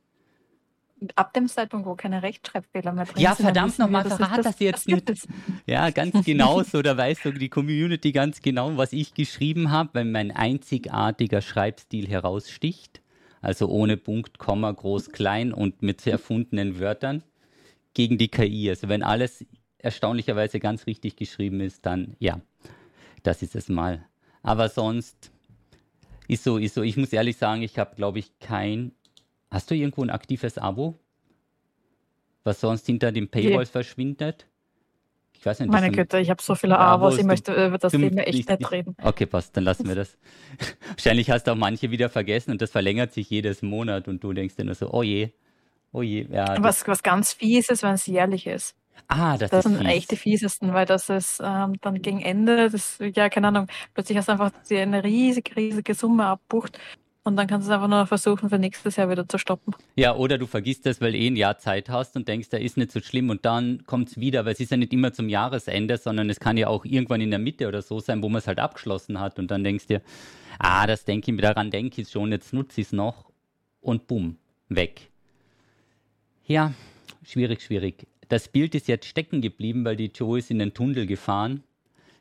[1.17, 4.45] Ab dem Zeitpunkt, wo keine Rechtschreibfehler mehr drin Ja, sind, dann verdammt nochmal, es verrat
[4.45, 5.27] das jetzt gibt es.
[5.67, 6.81] Ja, ganz genau so.
[6.81, 12.09] Da weiß so die Community ganz genau, was ich geschrieben habe, wenn mein einzigartiger Schreibstil
[12.09, 13.03] heraussticht.
[13.45, 17.23] Also ohne Punkt, Komma, groß, klein und mit erfundenen Wörtern
[17.93, 18.71] gegen die KI.
[18.71, 19.45] Also wenn alles
[19.77, 22.41] erstaunlicherweise ganz richtig geschrieben ist, dann ja,
[23.23, 24.07] das ist es mal.
[24.43, 25.31] Aber sonst
[26.27, 26.83] ist so, ist so.
[26.83, 28.93] Ich muss ehrlich sagen, ich habe, glaube ich, kein.
[29.51, 30.99] Hast du irgendwo ein aktives Abo?
[32.45, 34.47] Was sonst hinter den Paywalls verschwindet?
[35.45, 35.71] Ich weiß nicht.
[35.71, 38.61] Meine Güte, ich habe so viele wo ich möchte über das Thema echt ich- nicht
[38.63, 38.97] ich- reden.
[39.03, 40.17] Okay, passt, dann lassen wir das.
[40.89, 44.33] Wahrscheinlich hast du auch manche wieder vergessen und das verlängert sich jedes Monat und du
[44.33, 45.33] denkst dir nur so, oh je,
[45.93, 46.27] oh je.
[46.31, 48.75] Ja, Was, was ganz fies ist, wenn es jährlich ist.
[49.09, 49.95] Ah, das, Das ist sind fies.
[49.95, 54.17] echt die fiesesten, weil das ist ähm, dann gegen Ende, das, ja, keine Ahnung, plötzlich
[54.17, 56.79] hast du einfach eine riesige, riesige Summe abbucht
[57.25, 59.75] und dann kannst du es einfach nur versuchen, für nächstes Jahr wieder zu stoppen.
[59.97, 62.77] Ja, oder du vergisst das, weil eh ein Jahr Zeit hast und denkst, da ist
[62.77, 65.31] nicht so schlimm und dann kommt es wieder, weil es ist ja nicht immer zum
[65.31, 68.39] Jahresende, sondern es kann ja auch irgendwann in der Mitte oder so sein, wo man
[68.39, 70.03] es halt abgeschlossen hat und dann denkst du dir,
[70.59, 73.31] ah, das denke ich, daran denke ich schon, jetzt nutze ich es noch
[73.81, 74.37] und bumm,
[74.69, 75.11] weg.
[76.47, 76.75] Ja,
[77.23, 78.07] schwierig, schwierig.
[78.29, 81.63] Das Bild ist jetzt stecken geblieben, weil die Joe ist in den Tunnel gefahren.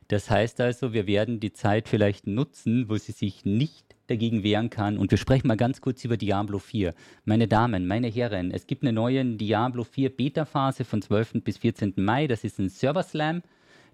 [0.07, 4.69] Das heißt also, wir werden die Zeit vielleicht nutzen, wo sie sich nicht dagegen wehren
[4.69, 4.97] kann.
[4.97, 6.93] Und wir sprechen mal ganz kurz über Diablo 4.
[7.25, 11.43] Meine Damen, meine Herren, es gibt eine neue Diablo 4 Beta-Phase von 12.
[11.43, 11.93] bis 14.
[11.97, 12.27] Mai.
[12.27, 13.41] Das ist ein Server Slam.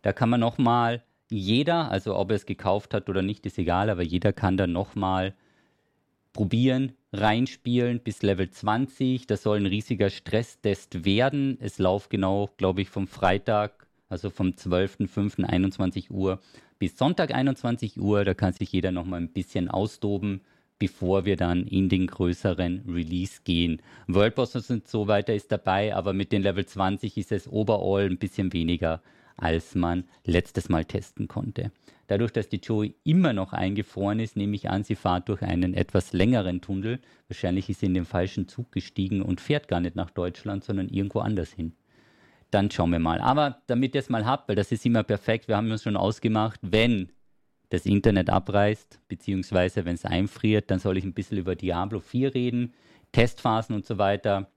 [0.02, 3.90] Da kann man nochmal jeder, also ob er es gekauft hat oder nicht, ist egal,
[3.90, 5.36] aber jeder kann da nochmal
[6.34, 9.28] probieren, reinspielen bis Level 20.
[9.28, 11.58] Das soll ein riesiger Stresstest werden.
[11.60, 16.40] Es läuft genau, glaube ich, vom Freitag, also vom 12.05.21 Uhr
[16.80, 18.24] bis Sonntag 21 Uhr.
[18.26, 20.42] Da kann sich jeder nochmal ein bisschen austoben,
[20.80, 23.82] bevor wir dann in den größeren Release gehen.
[24.08, 28.06] World Bosses und so weiter ist dabei, aber mit den Level 20 ist es overall
[28.06, 29.02] ein bisschen weniger,
[29.36, 31.72] als man letztes Mal testen konnte.
[32.08, 35.76] Dadurch, dass die Joey immer noch eingefroren ist, nehme ich an, sie fährt durch einen
[35.76, 37.00] etwas längeren Tunnel.
[37.28, 40.90] Wahrscheinlich ist sie in den falschen Zug gestiegen und fährt gar nicht nach Deutschland, sondern
[40.90, 41.74] irgendwo anders hin.
[42.52, 43.22] Dann schauen wir mal.
[43.22, 45.98] Aber damit ihr es mal habt, weil das ist immer perfekt, wir haben uns schon
[45.98, 47.12] ausgemacht, wenn
[47.70, 52.34] das Internet abreißt, beziehungsweise wenn es einfriert, dann soll ich ein bisschen über Diablo 4
[52.34, 52.74] reden,
[53.12, 54.52] Testphasen und so weiter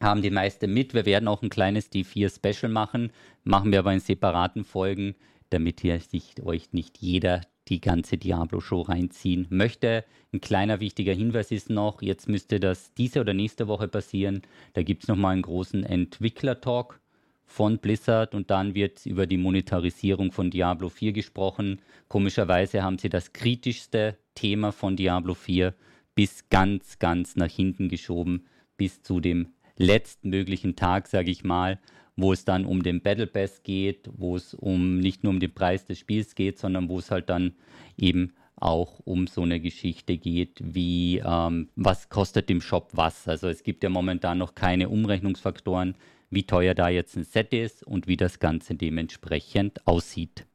[0.00, 0.94] haben die meisten mit.
[0.94, 3.12] Wir werden auch ein kleines D4 Special machen,
[3.44, 5.14] machen wir aber in separaten Folgen,
[5.50, 10.04] damit hier sich euch nicht jeder die ganze Diablo-Show reinziehen möchte.
[10.32, 14.42] Ein kleiner wichtiger Hinweis ist noch, jetzt müsste das diese oder nächste Woche passieren.
[14.74, 17.00] Da gibt es nochmal einen großen Entwickler-Talk
[17.46, 21.80] von Blizzard und dann wird über die Monetarisierung von Diablo 4 gesprochen.
[22.08, 25.74] Komischerweise haben sie das kritischste Thema von Diablo 4
[26.14, 31.78] bis ganz, ganz nach hinten geschoben, bis zu dem letztmöglichen Tag, sage ich mal,
[32.16, 35.52] wo es dann um den Battle Pass geht, wo es um nicht nur um den
[35.52, 37.54] Preis des Spiels geht, sondern wo es halt dann
[37.96, 43.26] eben auch um so eine Geschichte geht, wie ähm, was kostet im Shop was.
[43.26, 45.96] Also es gibt ja momentan noch keine Umrechnungsfaktoren,
[46.34, 50.46] wie teuer da jetzt ein Set ist und wie das Ganze dementsprechend aussieht.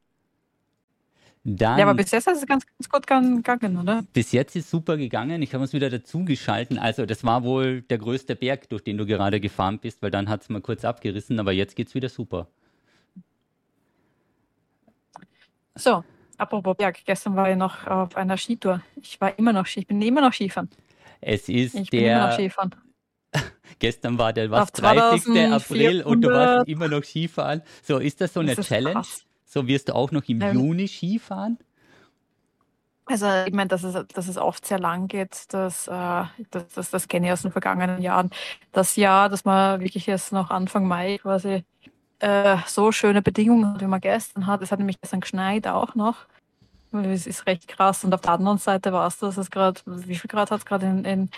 [1.45, 4.03] Dann, Ja, aber bis jetzt ist es ganz, ganz gut gegangen, oder?
[4.13, 5.41] bis jetzt ist super gegangen.
[5.41, 6.77] Ich habe uns wieder dazu geschalten.
[6.77, 10.27] Also das war wohl der größte Berg, durch den du gerade gefahren bist, weil dann
[10.29, 12.47] hat es mal kurz abgerissen, aber jetzt geht's wieder super.
[15.75, 16.03] So,
[16.37, 18.81] apropos Berg, gestern war ich noch auf einer Skitour.
[19.01, 20.69] Ich war immer noch ich bin immer noch Skifahren.
[21.21, 22.75] Es ist Ich bin immer noch der, Skifahren.
[23.79, 25.51] gestern war der was, Auf 30.
[25.51, 26.67] April und du warst 2400.
[26.67, 27.61] immer noch Skifahren.
[27.83, 28.93] So, ist das so eine Das Challenge?
[28.93, 29.23] krass.
[29.45, 31.57] So wirst du auch noch im Ähm, Juni Skifahren?
[33.05, 35.91] Also ich meine, dass es, dass es oft sehr lang geht, das, äh,
[36.51, 38.29] das, das, das kenne ich aus den vergangenen Jahren.
[38.71, 41.63] Das Jahr, dass man wirklich erst noch Anfang Mai quasi
[42.19, 44.61] äh, so schöne Bedingungen hat, wie man gestern hat.
[44.61, 46.17] Es hat nämlich gestern geschneit auch noch.
[46.91, 48.03] Es ist recht krass.
[48.03, 50.65] Und auf der anderen Seite war es, dass es gerade, wie viel Grad hat es
[50.65, 51.29] gerade in, in,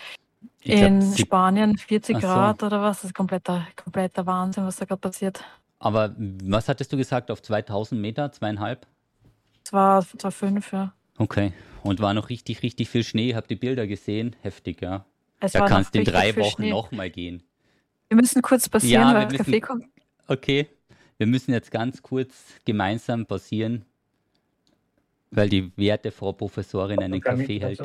[0.64, 1.78] Ich glaub, in sieb- Spanien?
[1.78, 2.28] 40 Ach so.
[2.28, 2.98] Grad oder was?
[2.98, 5.44] Das ist kompletter, kompletter Wahnsinn, was da gerade passiert.
[5.80, 8.86] Aber was hattest du gesagt, auf 2000 Meter, zweieinhalb?
[9.66, 10.94] Es war, es war fünf, ja.
[11.18, 11.54] Okay.
[11.84, 13.34] Und war noch richtig, richtig viel Schnee.
[13.34, 14.36] Hab die Bilder gesehen.
[14.42, 15.06] Heftig, ja.
[15.40, 17.42] Es Da kannst du in drei Wochen nochmal gehen.
[18.10, 19.86] Wir müssen kurz passieren, Ja, weil wir das müssen- Kaffee kommt.
[20.28, 20.68] Okay.
[21.18, 23.86] Wir müssen jetzt ganz kurz gemeinsam pausieren,
[25.32, 27.82] weil die werte Frau Professorin einen Kaffee hält.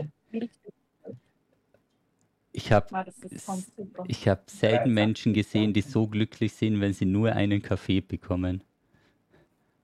[2.56, 7.60] Ich habe Ah, hab selten Menschen gesehen, die so glücklich sind, wenn sie nur einen
[7.60, 8.62] Kaffee bekommen.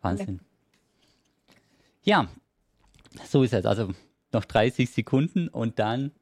[0.01, 0.41] Wahnsinn.
[2.03, 2.31] Ja,
[3.29, 3.67] so ist es.
[3.67, 3.93] Also
[4.33, 6.13] noch 30 Sekunden und dann.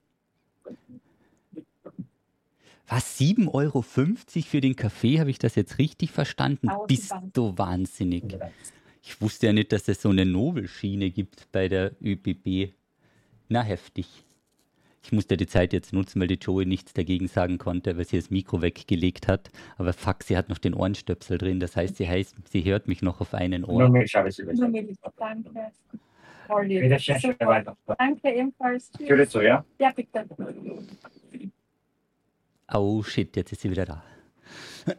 [2.89, 3.21] Was?
[3.21, 5.21] 7,50 Euro für den Kaffee?
[5.21, 6.69] Habe ich das jetzt richtig verstanden?
[6.89, 8.25] Bist du wahnsinnig?
[9.05, 12.75] Ich wusste ja nicht, dass es so eine Nobelschiene gibt bei der ÖBB.
[13.49, 14.25] Na, heftig.
[15.03, 18.17] Ich musste die Zeit jetzt nutzen, weil die Joey nichts dagegen sagen konnte, weil sie
[18.17, 19.51] das Mikro weggelegt hat.
[19.79, 21.59] Aber fuck, sie hat noch den Ohrenstöpsel drin.
[21.59, 23.89] Das heißt, sie, heißt, sie hört mich noch auf einen Ohr.
[23.89, 24.29] Nur habe.
[25.17, 25.73] Danke.
[27.47, 27.77] Weiter.
[27.99, 28.91] Danke ebenfalls.
[28.91, 29.65] Tür zu, ja?
[29.79, 30.27] Ja, bitte.
[32.73, 34.05] Oh shit, jetzt ist sie wieder da.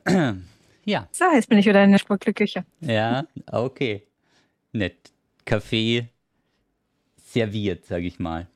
[0.86, 2.66] ja, So, jetzt bin ich wieder eine Spur glücklicher.
[2.80, 4.04] ja, okay.
[4.72, 5.12] Nett.
[5.46, 6.08] Kaffee
[7.18, 8.48] serviert, sage ich mal.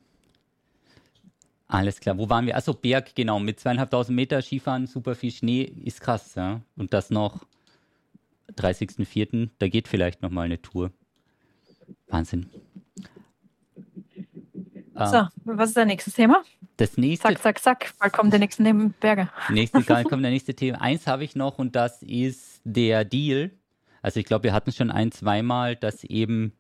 [1.68, 2.18] Alles klar.
[2.18, 2.56] Wo waren wir?
[2.56, 3.40] Achso, Berg, genau.
[3.40, 6.62] Mit zweieinhalbtausend Meter Skifahren, super viel Schnee, ist krass, ja.
[6.76, 7.46] Und das noch
[8.58, 10.92] 30.04., da geht vielleicht nochmal eine Tour.
[12.08, 12.50] Wahnsinn.
[14.94, 15.08] Ah.
[15.08, 16.44] So, was ist dein nächstes Thema?
[16.78, 17.28] Das nächste.
[17.28, 17.94] Zack, zack, zack.
[18.00, 19.30] Bald kommen die nächsten Berge.
[19.50, 20.82] Nächste, kommt der nächste Thema.
[20.82, 23.52] Eins habe ich noch und das ist der Deal.
[24.02, 26.54] Also ich glaube, wir hatten schon ein, zweimal, dass eben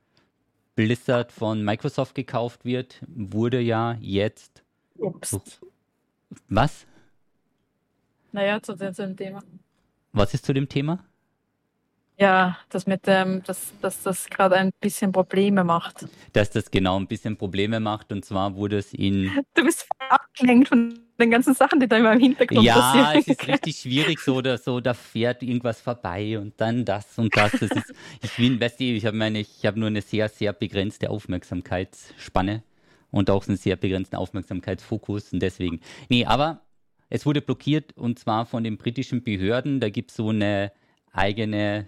[0.76, 3.02] Blizzard von Microsoft gekauft wird.
[3.08, 4.65] Wurde ja jetzt.
[4.98, 5.60] Ups.
[6.50, 6.86] Was?
[8.32, 9.44] Naja, zu, zu dem Thema.
[10.12, 11.04] Was ist zu dem Thema?
[12.18, 16.08] Ja, das mit dem, dass, dass das gerade ein bisschen Probleme macht.
[16.32, 19.30] Dass das genau ein bisschen Probleme macht und zwar wurde es in.
[19.54, 23.06] Du bist voll abgelenkt von den ganzen Sachen, die da immer im Hintergrund ja, passieren.
[23.06, 27.18] Ja, es ist richtig schwierig so oder so, da fährt irgendwas vorbei und dann das
[27.18, 27.52] und das.
[27.52, 30.54] das ist, ich bin, weißt du, ich habe meine, ich habe nur eine sehr, sehr
[30.54, 32.64] begrenzte Aufmerksamkeitsspanne
[33.12, 35.80] und auch einen sehr begrenzten Aufmerksamkeitsfokus und deswegen.
[36.10, 36.62] Nee, aber
[37.10, 39.80] es wurde blockiert und zwar von den britischen Behörden.
[39.80, 40.72] Da gibt es so eine
[41.12, 41.88] eigene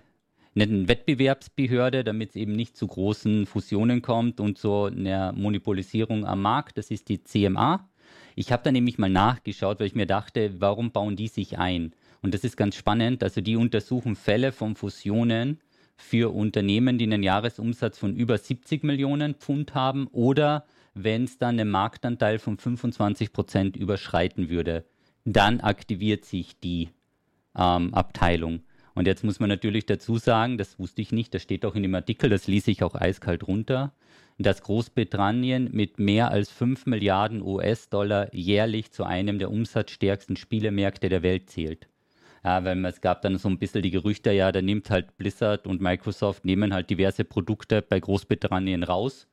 [0.62, 6.42] eine Wettbewerbsbehörde, damit es eben nicht zu großen Fusionen kommt und zu einer Monopolisierung am
[6.42, 6.78] Markt.
[6.78, 7.88] Das ist die CMA.
[8.36, 11.94] Ich habe da nämlich mal nachgeschaut, weil ich mir dachte, warum bauen die sich ein?
[12.22, 13.24] Und das ist ganz spannend.
[13.24, 15.60] Also die untersuchen Fälle von Fusionen
[15.96, 20.66] für Unternehmen, die einen Jahresumsatz von über 70 Millionen Pfund haben oder
[21.04, 24.86] wenn es dann einen Marktanteil von 25 Prozent überschreiten würde,
[25.26, 26.90] dann aktiviert sich die
[27.56, 28.62] ähm, Abteilung.
[28.96, 31.84] Und jetzt muss man natürlich dazu sagen, das wusste ich nicht, das steht auch in
[31.84, 33.94] dem Artikel, das ließ ich auch eiskalt runter,
[34.40, 41.24] dass Großbritannien mit mehr als 5 Milliarden US-Dollar jährlich zu einem der umsatzstärksten Spielemärkte der
[41.24, 41.88] Welt zählt.
[42.44, 45.68] Ja, weil es gab dann so ein bisschen die Gerüchte, ja, da nimmt halt Blizzard
[45.68, 49.28] und Microsoft nehmen halt diverse Produkte bei Großbritannien raus,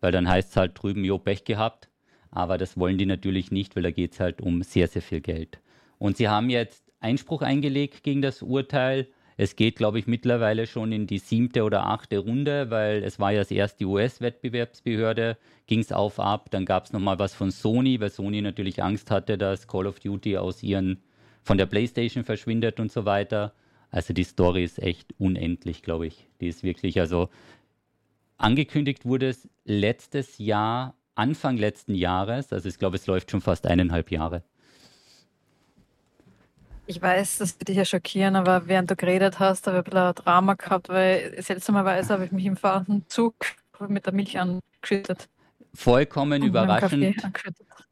[0.00, 1.88] weil dann heißt es halt drüben, jo, Pech gehabt.
[2.30, 5.20] Aber das wollen die natürlich nicht, weil da geht es halt um sehr, sehr viel
[5.20, 5.58] Geld.
[5.98, 9.08] Und sie haben jetzt Einspruch eingelegt gegen das Urteil.
[9.38, 13.32] Es geht, glaube ich, mittlerweile schon in die siebte oder achte Runde, weil es war
[13.32, 15.36] ja das erste US-Wettbewerbsbehörde,
[15.66, 16.50] ging es auf ab.
[16.50, 20.00] Dann gab es nochmal was von Sony, weil Sony natürlich Angst hatte, dass Call of
[20.00, 21.02] Duty aus ihren
[21.42, 23.52] von der PlayStation verschwindet und so weiter.
[23.90, 26.26] Also die Story ist echt unendlich, glaube ich.
[26.40, 27.28] Die ist wirklich, also
[28.38, 32.52] angekündigt wurde es letztes Jahr, Anfang letzten Jahres.
[32.52, 34.42] Also ich glaube, es läuft schon fast eineinhalb Jahre.
[36.88, 39.90] Ich weiß, das wird dich ja schockieren, aber während du geredet hast, habe ich ein
[39.90, 43.34] bisschen ein Drama gehabt, weil seltsamerweise habe ich mich im fahrenden Zug
[43.88, 45.28] mit der Milch angeschüttet.
[45.74, 47.16] Vollkommen überraschend.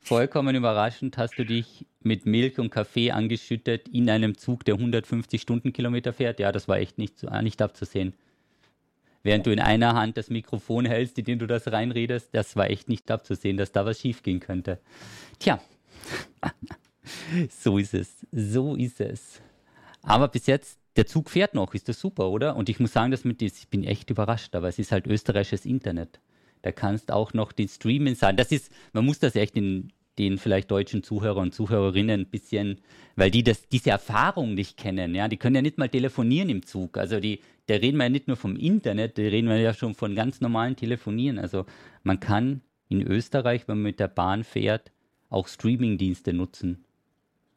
[0.01, 5.43] Vollkommen überraschend hast du dich mit Milch und Kaffee angeschüttet in einem Zug, der 150
[5.43, 6.39] Stundenkilometer fährt.
[6.39, 8.15] Ja, das war echt nicht, nicht abzusehen.
[9.25, 12.69] Während du in einer Hand das Mikrofon hältst, in dem du das reinredest, das war
[12.69, 14.79] echt nicht abzusehen, dass da was schiefgehen könnte.
[15.39, 15.61] Tja.
[17.49, 18.27] so ist es.
[18.31, 19.41] So ist es.
[20.03, 22.55] Aber bis jetzt, der Zug fährt noch, ist das super, oder?
[22.55, 25.07] Und ich muss sagen, dass mit das, ich bin echt überrascht, aber es ist halt
[25.07, 26.21] österreichisches Internet.
[26.61, 28.37] Da kannst auch noch den Streaming sein.
[28.37, 32.81] Das ist, man muss das echt in den vielleicht deutschen Zuhörer und Zuhörerinnen ein bisschen,
[33.17, 36.65] weil die das, diese Erfahrung nicht kennen, ja, die können ja nicht mal telefonieren im
[36.65, 36.99] Zug.
[36.99, 39.95] Also die, da reden wir ja nicht nur vom Internet, da reden wir ja schon
[39.95, 41.39] von ganz normalen Telefonieren.
[41.39, 41.67] Also
[42.03, 44.93] man kann in Österreich, wenn man mit der Bahn fährt,
[45.31, 46.85] auch Streamingdienste nutzen.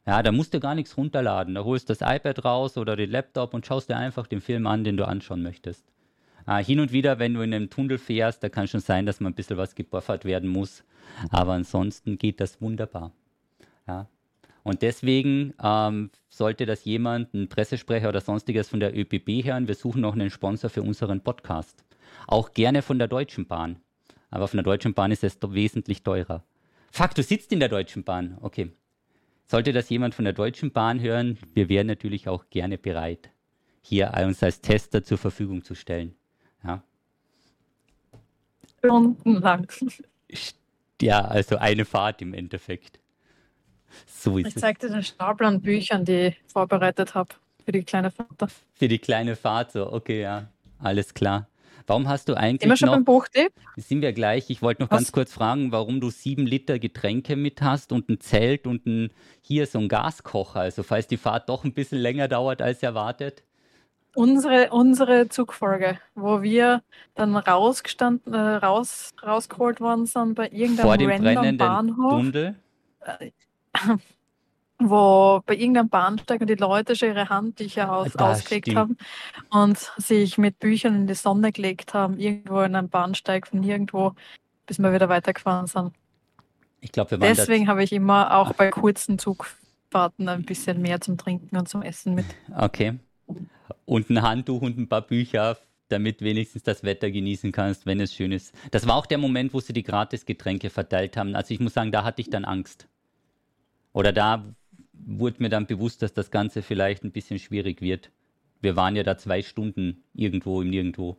[0.06, 1.54] Ja, da musst du gar nichts runterladen.
[1.54, 4.66] Da holst du das iPad raus oder den Laptop und schaust dir einfach den Film
[4.66, 5.84] an, den du anschauen möchtest.
[6.48, 9.20] Ah, hin und wieder, wenn du in einem Tunnel fährst, da kann schon sein, dass
[9.20, 10.82] man ein bisschen was gebuffert werden muss.
[11.28, 13.12] Aber ansonsten geht das wunderbar.
[13.86, 14.08] Ja.
[14.62, 19.74] Und deswegen ähm, sollte das jemand, ein Pressesprecher oder sonstiges von der ÖPB hören, wir
[19.74, 21.84] suchen noch einen Sponsor für unseren Podcast.
[22.26, 23.76] Auch gerne von der Deutschen Bahn.
[24.30, 26.44] Aber von der Deutschen Bahn ist es wesentlich teurer.
[26.90, 28.38] Fuck, du sitzt in der Deutschen Bahn.
[28.40, 28.72] Okay.
[29.48, 33.28] Sollte das jemand von der Deutschen Bahn hören, wir wären natürlich auch gerne bereit,
[33.82, 36.14] hier uns als Tester zur Verfügung zu stellen.
[36.64, 36.82] Ja.
[38.78, 39.66] Stundenlang.
[41.00, 42.98] Ja, also eine Fahrt im Endeffekt.
[44.06, 44.60] So ist ich es.
[44.60, 47.34] zeig dir den Stapel an Büchern, die ich vorbereitet habe
[47.64, 48.52] für die kleine Fahrt.
[48.74, 50.48] Für die kleine Fahrt, so, okay, ja,
[50.78, 51.48] alles klar.
[51.86, 53.50] Warum hast du eigentlich Immer schon noch, beim Buchtipp?
[53.76, 54.50] Sind wir gleich.
[54.50, 54.98] Ich wollte noch Was?
[54.98, 59.10] ganz kurz fragen, warum du sieben Liter Getränke mit hast und ein Zelt und ein,
[59.40, 60.60] hier so ein Gaskocher.
[60.60, 63.42] Also falls die Fahrt doch ein bisschen länger dauert als erwartet.
[64.18, 66.82] Unsere, unsere Zugfolge, wo wir
[67.14, 72.10] dann rausgestanden, äh, raus, rausgeholt worden sind bei irgendeinem Vor dem random Bahnhof.
[72.10, 72.56] Tunnel?
[73.04, 73.30] Äh,
[74.80, 78.76] wo bei irgendeinem Bahnsteig und die Leute schon ihre Handtücher aus, ah, ausgelegt stimmt.
[78.76, 78.96] haben
[79.50, 84.14] und sich mit Büchern in die Sonne gelegt haben, irgendwo in einem Bahnsteig von nirgendwo,
[84.66, 85.92] bis wir wieder weitergefahren sind.
[86.80, 91.56] Ich glaube, Deswegen habe ich immer auch bei kurzen Zugfahrten ein bisschen mehr zum Trinken
[91.56, 92.26] und zum Essen mit.
[92.56, 92.98] Okay.
[93.84, 95.58] Und ein Handtuch und ein paar Bücher,
[95.88, 98.54] damit wenigstens das Wetter genießen kannst, wenn es schön ist.
[98.70, 101.34] Das war auch der Moment, wo sie die Gratisgetränke verteilt haben.
[101.34, 102.88] Also ich muss sagen, da hatte ich dann Angst.
[103.92, 104.44] Oder da
[104.92, 108.10] wurde mir dann bewusst, dass das Ganze vielleicht ein bisschen schwierig wird.
[108.60, 111.16] Wir waren ja da zwei Stunden irgendwo im Nirgendwo.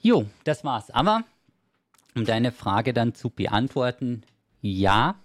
[0.00, 0.90] Jo, das war's.
[0.90, 1.24] Aber
[2.14, 4.22] um deine Frage dann zu beantworten,
[4.60, 5.16] ja,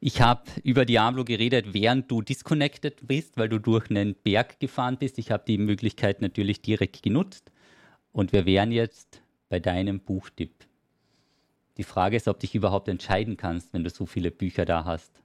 [0.00, 4.96] ich habe über Diablo geredet, während du disconnected bist, weil du durch einen Berg gefahren
[4.96, 5.18] bist.
[5.18, 7.52] Ich habe die Möglichkeit natürlich direkt genutzt.
[8.12, 9.20] Und wir wären jetzt
[9.50, 10.52] bei deinem Buchtipp.
[11.76, 14.86] Die Frage ist, ob du dich überhaupt entscheiden kannst, wenn du so viele Bücher da
[14.86, 15.22] hast.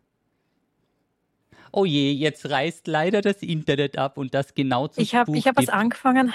[1.72, 5.48] Oh je, jetzt reißt leider das Internet ab und das genau zu Ich habe ich
[5.48, 6.34] hab was angefangen.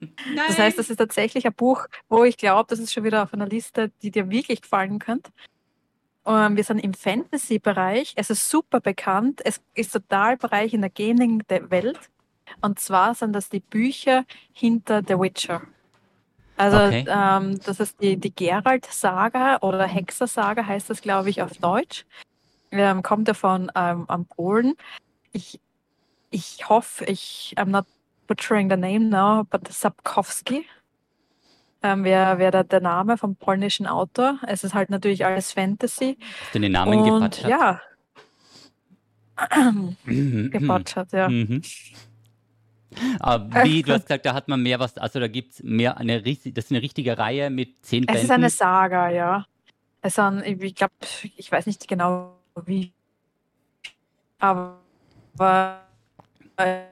[0.00, 0.46] Nein.
[0.48, 3.32] Das heißt, das ist tatsächlich ein Buch, wo ich glaube, das ist schon wieder auf
[3.32, 5.30] einer Liste, die dir wirklich gefallen könnte.
[6.26, 8.14] Ähm, wir sind im Fantasy-Bereich.
[8.16, 9.40] Es ist super bekannt.
[9.44, 11.98] Es ist total Bereich in der Gaming-Welt.
[12.60, 15.62] Und zwar sind das die Bücher hinter The Witcher.
[16.56, 17.06] Also okay.
[17.08, 22.04] ähm, das ist die, die Geralt-Saga oder Hexer-Saga heißt das, glaube ich, auf Deutsch
[22.72, 24.74] ähm, kommt ja von ähm, am Polen.
[25.32, 25.60] Ich,
[26.30, 27.86] ich hoffe, ich, I'm not
[28.26, 30.66] butchering the name now, but Sapkowski
[31.82, 34.38] ähm, wäre wär da der Name vom polnischen Autor.
[34.46, 36.16] Es ist halt natürlich alles Fantasy.
[36.44, 37.48] Hast du den Namen Und, gepatcht?
[37.48, 37.80] Ja.
[40.06, 41.28] gepatcht, ja.
[41.28, 41.62] Mhm.
[43.20, 45.96] Aber wie, du hast gesagt, da hat man mehr was, also da gibt es mehr
[45.96, 48.16] eine das ist eine richtige Reihe mit zehn Bänden.
[48.18, 49.46] Es ist eine Saga, ja.
[50.02, 50.92] Es sind, ich glaube,
[51.36, 52.36] ich weiß nicht genau,
[52.66, 52.92] wie.
[54.38, 54.78] Aber.
[56.56, 56.82] Äh,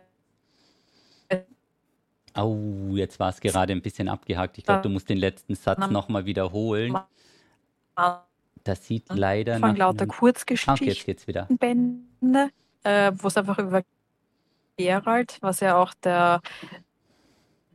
[2.36, 4.58] oh, jetzt war es gerade ein bisschen abgehakt.
[4.58, 6.96] Ich glaube, du musst den letzten Satz nochmal wiederholen.
[8.64, 10.74] Das sieht leider Von lauter Kurzgeschichten.
[10.74, 11.46] Okay, jetzt geht's wieder.
[11.50, 12.50] Bände,
[12.84, 13.82] äh, wo es einfach über
[14.76, 16.40] Gerald, was ja auch der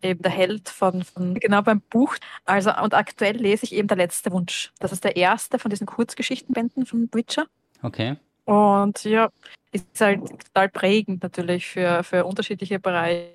[0.02, 2.16] eben der Held von, von, genau beim Buch.
[2.46, 4.72] Also und aktuell lese ich eben der letzte Wunsch.
[4.80, 7.48] Das ist der erste von diesen Kurzgeschichtenbänden von Witcher.
[7.82, 8.18] Okay.
[8.46, 9.30] Und ja,
[9.72, 13.32] ist halt total prägend natürlich für, für unterschiedliche Bereiche,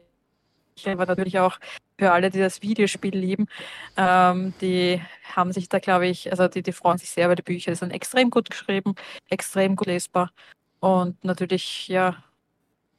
[0.86, 1.58] aber natürlich auch
[1.98, 3.46] für alle, die das Videospiel lieben.
[3.96, 5.00] Ähm, die
[5.34, 7.72] haben sich da, glaube ich, also die, die freuen sich sehr über die Bücher.
[7.72, 8.94] Die sind extrem gut geschrieben,
[9.28, 10.30] extrem gut lesbar
[10.80, 12.22] und natürlich, ja,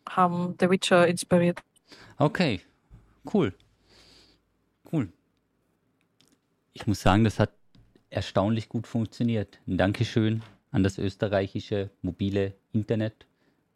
[0.08, 1.60] haben The Witcher inspiriert.
[2.18, 2.62] Okay,
[3.34, 3.54] cool.
[4.92, 5.12] Cool.
[6.74, 7.52] Ich muss sagen, das hat
[8.10, 9.60] erstaunlich gut funktioniert.
[9.68, 13.28] Ein Dankeschön an das österreichische mobile Internet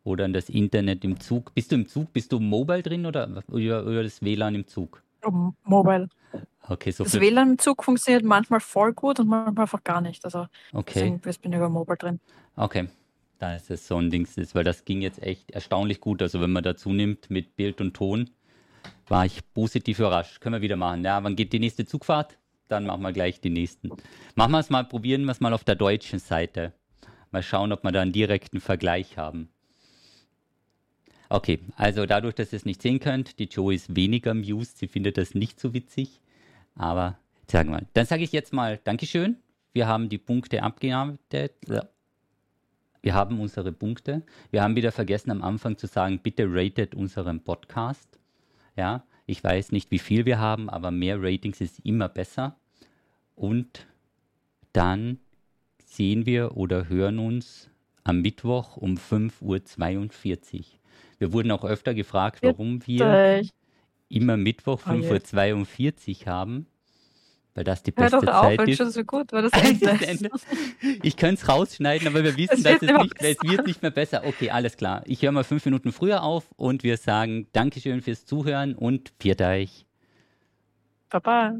[0.03, 1.53] oder an das Internet im Zug.
[1.53, 2.13] Bist du im Zug?
[2.13, 5.01] Bist du mobile drin oder über, über das WLAN im Zug?
[5.63, 6.07] Mobile.
[6.67, 10.23] Okay, so das WLAN im Zug funktioniert manchmal voll gut und manchmal einfach gar nicht.
[10.23, 10.93] Also okay.
[10.93, 12.19] deswegen bin ich über Mobile drin.
[12.55, 12.87] Okay.
[13.37, 16.21] Da ist es so ein Ding, weil das ging jetzt echt erstaunlich gut.
[16.21, 18.29] Also wenn man dazu nimmt mit Bild und Ton,
[19.07, 20.39] war ich positiv überrascht.
[20.39, 21.03] Können wir wieder machen.
[21.03, 22.37] Ja, wann geht die nächste Zugfahrt?
[22.67, 23.89] Dann machen wir gleich die nächsten.
[24.35, 26.73] Machen wir es mal, probieren wir es mal auf der deutschen Seite.
[27.35, 29.49] Mal schauen, ob wir da einen direkten Vergleich haben.
[31.27, 34.87] Okay, also dadurch, dass ihr es nicht sehen könnt, die Joe ist weniger amused, sie
[34.87, 36.21] findet das nicht so witzig.
[36.75, 37.19] Aber
[37.51, 39.35] sagen wir mal, dann sage ich jetzt mal Dankeschön.
[39.73, 41.51] Wir haben die Punkte abgearbeitet.
[43.01, 44.21] Wir haben unsere Punkte.
[44.51, 48.17] Wir haben wieder vergessen am Anfang zu sagen, bitte ratet unseren Podcast.
[48.77, 52.55] Ja, ich weiß nicht, wie viel wir haben, aber mehr Ratings ist immer besser.
[53.35, 53.87] Und
[54.71, 55.19] dann
[55.95, 57.69] sehen wir oder hören uns
[58.03, 60.65] am Mittwoch um 5.42 Uhr.
[61.17, 63.43] Wir wurden auch öfter gefragt, warum wir
[64.09, 66.67] immer Mittwoch 5.42 Uhr haben.
[67.55, 68.77] Weil das die beste Hör doch Zeit auf, ist.
[68.77, 69.51] schon so gut, war das
[71.03, 74.23] ich könnte es rausschneiden, aber wir wissen, dass es, nicht, es wird nicht mehr besser.
[74.25, 75.03] Okay, alles klar.
[75.05, 79.85] Ich höre mal fünf Minuten früher auf und wir sagen Dankeschön fürs Zuhören und euch.
[81.09, 81.55] Baba.